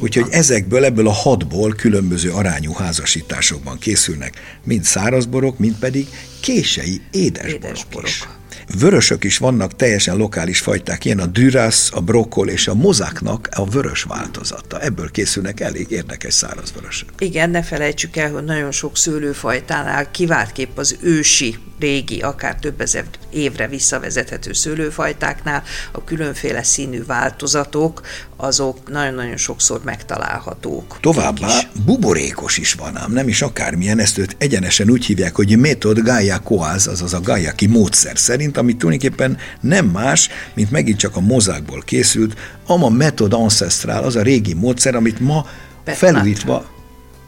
Úgyhogy 0.00 0.22
van. 0.22 0.32
ezekből, 0.32 0.84
ebből 0.84 1.08
a 1.08 1.12
hatból 1.12 1.74
különböző 1.74 2.30
arányú 2.30 2.72
házasításokban 2.72 3.78
készülnek 3.78 4.58
mind 4.64 4.84
szárazborok, 4.84 5.58
mind 5.58 5.74
pedig 5.78 6.06
kései 6.40 7.00
édesborok, 7.10 7.64
édesborok. 7.64 8.08
is. 8.08 8.28
Vörösök 8.76 9.24
is 9.24 9.38
vannak 9.38 9.76
teljesen 9.76 10.16
lokális 10.16 10.60
fajták, 10.60 11.04
ilyen 11.04 11.18
a 11.18 11.26
Duras, 11.26 11.90
a 11.90 12.00
Brokkol 12.00 12.48
és 12.48 12.68
a 12.68 12.74
Mozáknak 12.74 13.48
a 13.50 13.68
vörös 13.70 14.02
változata. 14.02 14.80
Ebből 14.80 15.10
készülnek 15.10 15.60
elég 15.60 15.90
érdekes 15.90 16.34
száraz 16.34 16.72
vörösök. 16.72 17.08
Igen, 17.18 17.50
ne 17.50 17.62
felejtsük 17.62 18.16
el, 18.16 18.30
hogy 18.30 18.44
nagyon 18.44 18.72
sok 18.72 18.96
szőlőfajtánál 18.96 20.10
kiváltképp 20.10 20.78
az 20.78 20.96
ősi, 21.00 21.58
régi, 21.78 22.20
akár 22.20 22.56
több 22.56 22.80
ezer 22.80 23.04
évre 23.30 23.68
visszavezethető 23.68 24.52
szőlőfajtáknál 24.52 25.62
a 25.92 26.04
különféle 26.04 26.62
színű 26.62 27.04
változatok, 27.04 28.00
azok 28.40 28.90
nagyon-nagyon 28.90 29.36
sokszor 29.36 29.80
megtalálhatók. 29.84 30.98
Továbbá 31.00 31.60
buborékos 31.84 32.58
is 32.58 32.72
van 32.72 32.96
ám, 32.96 33.12
nem 33.12 33.28
is 33.28 33.42
akármilyen, 33.42 33.98
ezt 33.98 34.18
őt 34.18 34.36
egyenesen 34.38 34.90
úgy 34.90 35.04
hívják, 35.04 35.34
hogy 35.34 35.58
metod 35.58 35.98
Gaia 35.98 36.38
Coaz, 36.38 36.86
azaz 36.86 37.14
a 37.14 37.20
Gaiaki 37.20 37.66
módszer 37.66 38.18
szerint, 38.18 38.56
amit 38.56 38.76
tulajdonképpen 38.76 39.38
nem 39.60 39.86
más, 39.86 40.28
mint 40.54 40.70
megint 40.70 40.98
csak 40.98 41.16
a 41.16 41.20
mozákból 41.20 41.80
készült, 41.80 42.34
ama 42.66 42.88
metod 42.88 43.32
ancestral, 43.32 44.04
az 44.04 44.16
a 44.16 44.22
régi 44.22 44.54
módszer, 44.54 44.94
amit 44.94 45.20
ma 45.20 45.46
felújítva 45.84 46.76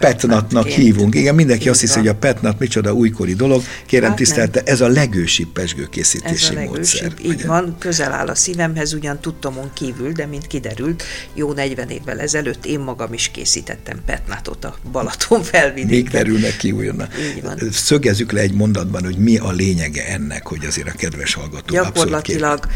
petnatnak 0.00 0.66
hívunk. 0.66 1.14
Igen, 1.14 1.34
mindenki 1.34 1.68
azt 1.68 1.80
hiszi, 1.80 1.98
hogy 1.98 2.08
a 2.08 2.14
petnat 2.14 2.58
micsoda 2.58 2.92
újkori 2.92 3.34
dolog. 3.34 3.62
Kérem 3.86 4.08
hát 4.08 4.16
tisztelte, 4.16 4.62
ez 4.64 4.80
a 4.80 4.88
legősibb 4.88 5.48
pesgőkészítési 5.48 6.56
ez 6.56 6.62
a 6.62 6.68
módszer. 6.68 7.12
Így 7.22 7.28
ugye? 7.28 7.46
van, 7.46 7.76
közel 7.78 8.12
áll 8.12 8.26
a 8.26 8.34
szívemhez, 8.34 8.92
ugyan 8.92 9.20
tudtomon 9.20 9.70
kívül, 9.74 10.12
de 10.12 10.26
mint 10.26 10.46
kiderült, 10.46 11.02
jó 11.34 11.52
40 11.52 11.88
évvel 11.88 12.20
ezelőtt 12.20 12.66
én 12.66 12.80
magam 12.80 13.12
is 13.12 13.30
készítettem 13.32 14.00
petnatot 14.06 14.64
a 14.64 14.76
Balaton 14.92 15.42
felvidéken. 15.42 15.96
Még 15.96 16.08
derülnek 16.08 16.56
ki 16.56 16.72
újonnan. 16.72 17.08
Szögezzük 17.70 18.32
le 18.32 18.40
egy 18.40 18.52
mondatban, 18.52 19.04
hogy 19.04 19.16
mi 19.16 19.36
a 19.36 19.50
lényege 19.50 20.06
ennek, 20.06 20.46
hogy 20.46 20.64
azért 20.64 20.88
a 20.88 20.92
kedves 20.96 21.34
hallgató 21.34 21.74
Gyakorlatilag 21.74 22.66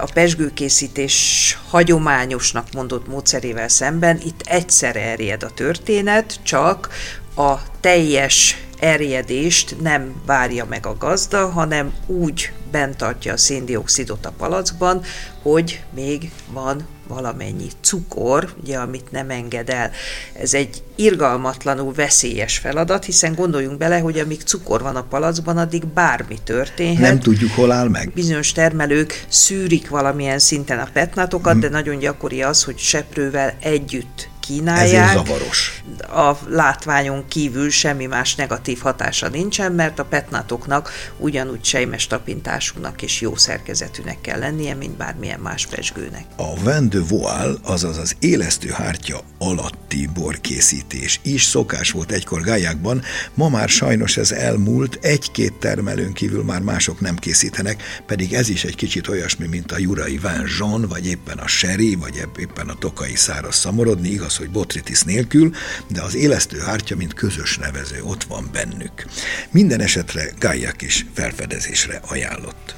a 0.00 0.08
pesgőkészítés 0.14 1.58
hagyományosnak 1.68 2.66
mondott 2.72 3.06
módszerével 3.06 3.68
szemben 3.68 4.20
itt 4.24 4.40
egyszer 4.44 4.96
erjed 4.96 5.42
a 5.42 5.50
történet, 5.50 6.35
csak 6.42 6.88
a 7.36 7.54
teljes 7.80 8.56
erjedést 8.78 9.76
nem 9.80 10.14
várja 10.26 10.64
meg 10.68 10.86
a 10.86 10.96
gazda, 10.98 11.48
hanem 11.48 11.92
úgy 12.06 12.52
bent 12.70 12.96
tartja 12.96 13.32
a 13.32 13.36
széndiokszidot 13.36 14.26
a 14.26 14.32
palackban, 14.36 15.02
hogy 15.42 15.82
még 15.94 16.30
van 16.52 16.86
valamennyi 17.08 17.68
cukor, 17.80 18.54
ugye, 18.62 18.78
amit 18.78 19.10
nem 19.10 19.30
enged 19.30 19.68
el. 19.68 19.90
Ez 20.32 20.54
egy 20.54 20.82
irgalmatlanul 20.94 21.92
veszélyes 21.92 22.58
feladat, 22.58 23.04
hiszen 23.04 23.34
gondoljunk 23.34 23.78
bele, 23.78 23.98
hogy 23.98 24.18
amíg 24.18 24.40
cukor 24.40 24.82
van 24.82 24.96
a 24.96 25.02
palackban, 25.02 25.56
addig 25.56 25.86
bármi 25.86 26.38
történhet. 26.44 27.08
Nem 27.08 27.18
tudjuk, 27.18 27.52
hol 27.52 27.72
áll 27.72 27.88
meg. 27.88 28.12
Bizonyos 28.14 28.52
termelők 28.52 29.24
szűrik 29.28 29.88
valamilyen 29.88 30.38
szinten 30.38 30.78
a 30.78 30.88
petnatokat, 30.92 31.52
hmm. 31.52 31.60
de 31.60 31.68
nagyon 31.68 31.98
gyakori 31.98 32.42
az, 32.42 32.64
hogy 32.64 32.78
seprővel 32.78 33.54
együtt 33.60 34.28
kínálják. 34.46 35.08
Ezért 35.08 35.26
zavaros. 35.26 35.82
A 36.00 36.36
látványon 36.48 37.24
kívül 37.28 37.70
semmi 37.70 38.06
más 38.06 38.34
negatív 38.34 38.78
hatása 38.78 39.28
nincsen, 39.28 39.72
mert 39.72 39.98
a 39.98 40.04
petnatoknak 40.04 40.90
ugyanúgy 41.18 41.64
sejmes 41.64 42.06
tapintásúnak 42.06 43.02
és 43.02 43.20
jó 43.20 43.36
szerkezetűnek 43.36 44.20
kell 44.20 44.38
lennie, 44.38 44.74
mint 44.74 44.96
bármilyen 44.96 45.40
más 45.40 45.66
pesgőnek. 45.66 46.24
A 46.36 46.60
vin 46.60 46.88
de 46.88 46.98
voile, 47.08 47.54
azaz 47.62 47.98
az 47.98 48.16
élesztő 48.18 48.68
hártya 48.68 49.20
alatti 49.38 50.08
borkészítés 50.14 51.20
is 51.22 51.44
szokás 51.44 51.90
volt 51.90 52.12
egykor 52.12 52.40
gályákban, 52.40 53.02
ma 53.34 53.48
már 53.48 53.68
sajnos 53.68 54.16
ez 54.16 54.32
elmúlt, 54.32 54.98
egy-két 55.02 55.52
termelőn 55.52 56.12
kívül 56.12 56.44
már 56.44 56.60
mások 56.60 57.00
nem 57.00 57.16
készítenek, 57.16 57.82
pedig 58.06 58.32
ez 58.32 58.48
is 58.48 58.64
egy 58.64 58.74
kicsit 58.74 59.08
olyasmi, 59.08 59.46
mint 59.46 59.72
a 59.72 59.78
jurai 59.78 60.18
Vin 60.18 60.46
Jean, 60.58 60.88
vagy 60.88 61.06
éppen 61.06 61.38
a 61.38 61.46
sherry, 61.46 61.94
vagy 61.94 62.28
éppen 62.38 62.68
a 62.68 62.74
tokai 62.74 63.14
száraz 63.14 63.54
szamorodni, 63.56 64.08
igaz, 64.08 64.35
hogy 64.36 64.50
botritis 64.50 65.02
nélkül, 65.02 65.54
de 65.88 66.02
az 66.02 66.14
élesztő 66.14 66.58
hártya, 66.58 66.96
mint 66.96 67.14
közös 67.14 67.58
nevező 67.58 68.02
ott 68.02 68.24
van 68.24 68.48
bennük. 68.52 69.06
Minden 69.50 69.80
esetre 69.80 70.30
Gályák 70.38 70.82
is 70.82 71.06
felfedezésre 71.14 72.00
ajánlott. 72.08 72.74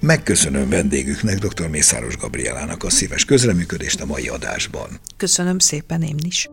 Megköszönöm 0.00 0.68
vendégüknek, 0.68 1.38
dr. 1.38 1.68
Mészáros 1.68 2.16
Gabrielának 2.16 2.84
a 2.84 2.90
szíves 2.90 3.24
közreműködést 3.24 4.00
a 4.00 4.06
mai 4.06 4.28
adásban. 4.28 5.00
Köszönöm 5.16 5.58
szépen 5.58 6.02
én 6.02 6.18
is. 6.26 6.48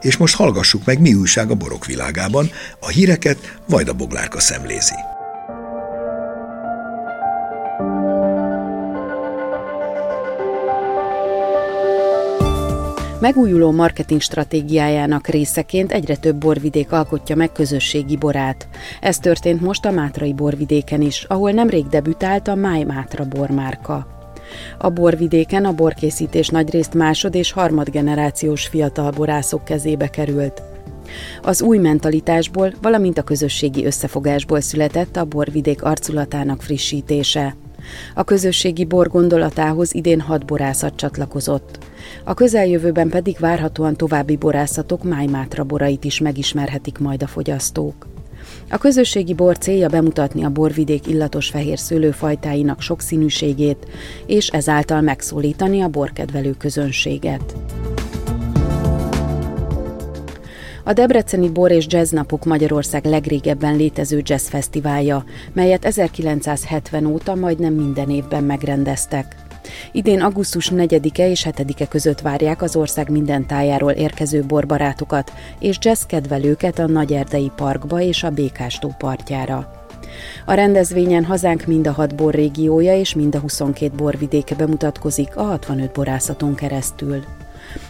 És 0.00 0.16
most 0.16 0.34
hallgassuk 0.34 0.84
meg, 0.84 1.00
mi 1.00 1.14
újság 1.14 1.50
a 1.50 1.54
borok 1.54 1.86
világában. 1.86 2.50
A 2.80 2.88
híreket 2.88 3.58
Vajda 3.68 3.92
Boglárka 3.92 4.40
szemlézi. 4.40 4.94
Megújuló 13.20 13.70
marketing 13.70 14.20
stratégiájának 14.20 15.26
részeként 15.26 15.92
egyre 15.92 16.16
több 16.16 16.36
borvidék 16.36 16.92
alkotja 16.92 17.36
meg 17.36 17.52
közösségi 17.52 18.16
borát. 18.16 18.68
Ez 19.00 19.18
történt 19.18 19.60
most 19.60 19.84
a 19.84 19.90
Mátrai 19.90 20.32
borvidéken 20.32 21.00
is, 21.00 21.24
ahol 21.28 21.50
nemrég 21.50 21.86
debütált 21.86 22.48
a 22.48 22.54
Máj 22.54 22.82
Mátra 22.82 23.24
bormárka. 23.24 24.06
A 24.78 24.90
borvidéken 24.90 25.64
a 25.64 25.72
borkészítés 25.72 26.48
nagyrészt 26.48 26.94
másod- 26.94 27.34
és 27.34 27.52
harmadgenerációs 27.52 28.66
fiatal 28.66 29.10
borászok 29.10 29.64
kezébe 29.64 30.08
került. 30.08 30.62
Az 31.42 31.62
új 31.62 31.78
mentalitásból, 31.78 32.72
valamint 32.82 33.18
a 33.18 33.22
közösségi 33.22 33.84
összefogásból 33.84 34.60
született 34.60 35.16
a 35.16 35.24
borvidék 35.24 35.82
arculatának 35.82 36.62
frissítése. 36.62 37.56
A 38.14 38.24
közösségi 38.24 38.84
bor 38.84 39.08
gondolatához 39.08 39.94
idén 39.94 40.20
hat 40.20 40.46
borászat 40.46 40.96
csatlakozott. 40.96 41.78
A 42.24 42.34
közeljövőben 42.34 43.08
pedig 43.08 43.36
várhatóan 43.38 43.96
további 43.96 44.36
borászatok 44.36 45.02
májmátra 45.02 45.64
borait 45.64 46.04
is 46.04 46.20
megismerhetik 46.20 46.98
majd 46.98 47.22
a 47.22 47.26
fogyasztók. 47.26 48.06
A 48.70 48.78
közösségi 48.78 49.34
bor 49.34 49.58
célja 49.58 49.88
bemutatni 49.88 50.44
a 50.44 50.50
borvidék 50.50 51.06
illatos 51.06 51.48
fehér 51.48 51.78
szőlőfajtáinak 51.78 52.80
sokszínűségét, 52.80 53.86
és 54.26 54.48
ezáltal 54.48 55.00
megszólítani 55.00 55.80
a 55.80 55.88
borkedvelő 55.88 56.54
közönséget. 56.58 57.54
A 60.84 60.92
Debreceni 60.92 61.48
Bor 61.48 61.70
és 61.70 61.86
Jazz 61.88 62.10
Napok 62.10 62.44
Magyarország 62.44 63.04
legrégebben 63.04 63.76
létező 63.76 64.22
jazzfesztiválja, 64.24 65.24
melyet 65.52 65.84
1970 65.84 67.06
óta 67.06 67.34
majdnem 67.34 67.72
minden 67.72 68.10
évben 68.10 68.44
megrendeztek. 68.44 69.36
Idén 69.92 70.20
augusztus 70.20 70.70
4-e 70.74 71.28
és 71.28 71.46
7-e 71.50 71.86
között 71.86 72.20
várják 72.20 72.62
az 72.62 72.76
ország 72.76 73.10
minden 73.10 73.46
tájáról 73.46 73.92
érkező 73.92 74.42
borbarátokat 74.42 75.32
és 75.58 75.78
jazz 75.80 76.02
kedvelőket 76.02 76.78
a 76.78 76.86
Nagyerdei 76.86 77.50
Parkba 77.56 78.00
és 78.00 78.22
a 78.22 78.30
Békástó 78.30 78.94
partjára. 78.98 79.72
A 80.44 80.52
rendezvényen 80.52 81.24
hazánk 81.24 81.66
mind 81.66 81.86
a 81.86 81.92
hat 81.92 82.14
borrégiója 82.14 82.96
és 82.96 83.14
mind 83.14 83.34
a 83.34 83.38
22 83.38 83.94
borvidéke 83.96 84.54
bemutatkozik 84.54 85.36
a 85.36 85.42
65 85.42 85.92
borászaton 85.92 86.54
keresztül. 86.54 87.24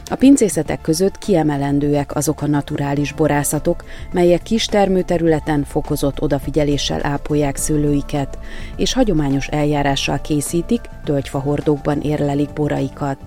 A 0.05 0.15
pincészetek 0.15 0.81
között 0.81 1.19
kiemelendőek 1.19 2.15
azok 2.15 2.43
a 2.43 2.47
naturális 2.47 3.13
borászatok, 3.13 3.85
melyek 4.13 4.43
kis 4.43 4.67
termőterületen 4.67 5.65
fokozott 5.65 6.21
odafigyeléssel 6.23 7.01
ápolják 7.03 7.57
szőlőiket, 7.57 8.39
és 8.77 8.93
hagyományos 8.93 9.47
eljárással 9.47 10.21
készítik, 10.21 10.81
tölgyfahordókban 11.05 12.01
érlelik 12.01 12.53
boraikat. 12.53 13.19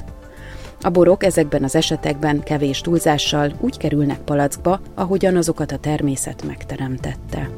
A 0.81 0.89
borok 0.89 1.23
ezekben 1.23 1.63
az 1.63 1.75
esetekben 1.75 2.43
kevés 2.43 2.81
túlzással 2.81 3.51
úgy 3.59 3.77
kerülnek 3.77 4.19
palackba, 4.19 4.79
ahogyan 4.95 5.35
azokat 5.35 5.71
a 5.71 5.77
természet 5.77 6.45
megteremtette. 6.45 7.49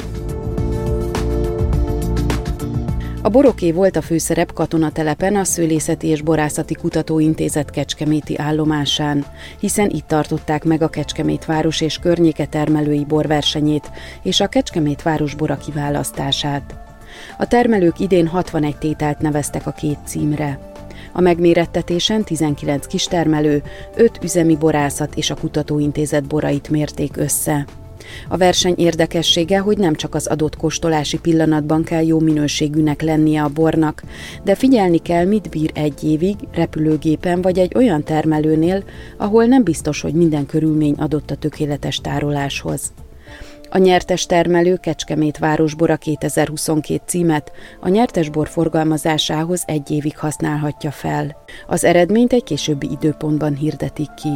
A 3.25 3.29
Boroké 3.29 3.71
volt 3.71 3.95
a 3.95 4.01
főszerep 4.01 4.53
katonatelepen 4.53 5.35
a 5.35 5.43
Szőlészeti 5.43 6.07
és 6.07 6.21
Borászati 6.21 6.73
Kutatóintézet 6.73 7.69
Kecskeméti 7.69 8.38
állomásán, 8.38 9.25
hiszen 9.59 9.89
itt 9.89 10.07
tartották 10.07 10.63
meg 10.63 10.81
a 10.81 10.88
Kecskemét 10.88 11.45
város 11.45 11.81
és 11.81 11.97
környéke 11.97 12.45
termelői 12.45 13.05
borversenyét 13.05 13.91
és 14.23 14.39
a 14.39 14.47
Kecskemét 14.47 15.01
város 15.01 15.35
bora 15.35 15.57
kiválasztását. 15.57 16.75
A 17.38 17.47
termelők 17.47 17.99
idén 17.99 18.27
61 18.27 18.77
tételt 18.77 19.19
neveztek 19.19 19.67
a 19.67 19.71
két 19.71 19.99
címre. 20.05 20.59
A 21.11 21.21
megmérettetésen 21.21 22.23
19 22.23 22.88
kistermelő, 22.88 23.63
5 23.95 24.19
üzemi 24.23 24.55
borászat 24.55 25.15
és 25.15 25.29
a 25.29 25.35
kutatóintézet 25.35 26.27
borait 26.27 26.69
mérték 26.69 27.17
össze. 27.17 27.65
A 28.30 28.38
verseny 28.38 28.74
érdekessége, 28.78 29.60
hogy 29.60 29.78
nem 29.78 29.96
csak 29.96 30.15
az 30.15 30.28
adott 30.28 30.56
kóstolási 30.56 31.20
pillanatban 31.20 31.84
kell 31.84 32.06
jó 32.06 32.20
minőségűnek 32.20 33.02
lennie 33.02 33.44
a 33.44 33.50
bornak, 33.50 34.04
de 34.44 34.56
figyelni 34.56 34.98
kell, 34.98 35.26
mit 35.26 35.50
bír 35.50 35.72
egy 35.74 36.04
évig 36.04 36.36
repülőgépen 36.54 37.41
vagy 37.41 37.60
egy 37.60 37.72
olyan 37.76 38.04
termelőnél, 38.04 38.84
ahol 39.18 39.46
nem 39.46 39.63
biztos, 39.63 40.02
hogy 40.02 40.13
minden 40.13 40.46
körülmény 40.46 40.96
adott 40.98 41.32
a 41.32 41.36
tökéletes 41.36 41.98
tároláshoz. 41.98 42.94
A 43.70 43.78
nyertes 43.78 44.26
termelő 44.26 44.76
Kecskemét 44.76 45.38
Városbora 45.38 45.96
2022 45.96 47.02
címet 47.06 47.52
a 47.80 47.89
nyertesbor 47.89 48.48
forgalmazásához 48.48 49.63
egy 49.65 49.91
évig 49.91 50.18
használhatja 50.18 50.91
fel. 50.91 51.36
Az 51.68 51.84
eredményt 51.84 52.34
egy 52.34 52.44
későbbi 52.44 52.89
időpontban 52.91 53.56
hirdetik 53.56 54.13
ki. 54.13 54.30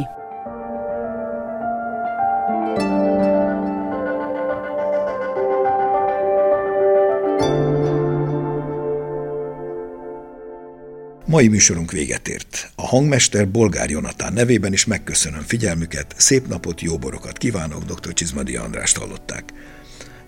Mai 11.30 11.48
műsorunk 11.48 11.92
véget 11.92 12.28
ért. 12.28 12.70
A 12.74 12.86
hangmester 12.86 13.48
Bolgár 13.50 13.90
Jonatán 13.90 14.32
nevében 14.32 14.72
is 14.72 14.84
megköszönöm 14.84 15.40
figyelmüket, 15.40 16.14
szép 16.16 16.46
napot, 16.48 16.80
jó 16.80 16.98
borokat 16.98 17.38
kívánok, 17.38 17.84
dr. 17.84 18.12
Csizmadi 18.12 18.56
Andrást 18.56 18.96
hallották. 18.98 19.52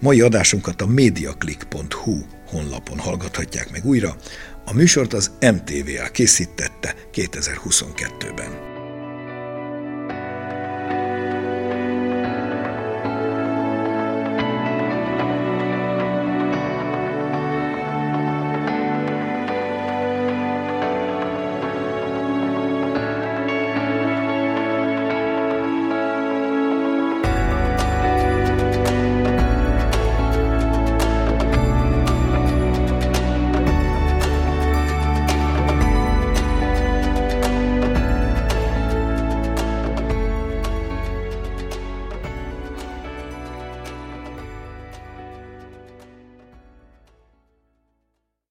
Mai 0.01 0.21
adásunkat 0.21 0.83
a 0.83 0.87
mediaclick.hu 0.87 2.19
honlapon 2.47 2.99
hallgathatják 2.99 3.71
meg 3.71 3.85
újra. 3.85 4.17
A 4.65 4.75
műsort 4.75 5.13
az 5.13 5.31
MTVA 5.41 6.09
készítette 6.13 6.95
2022-ben. 7.15 8.72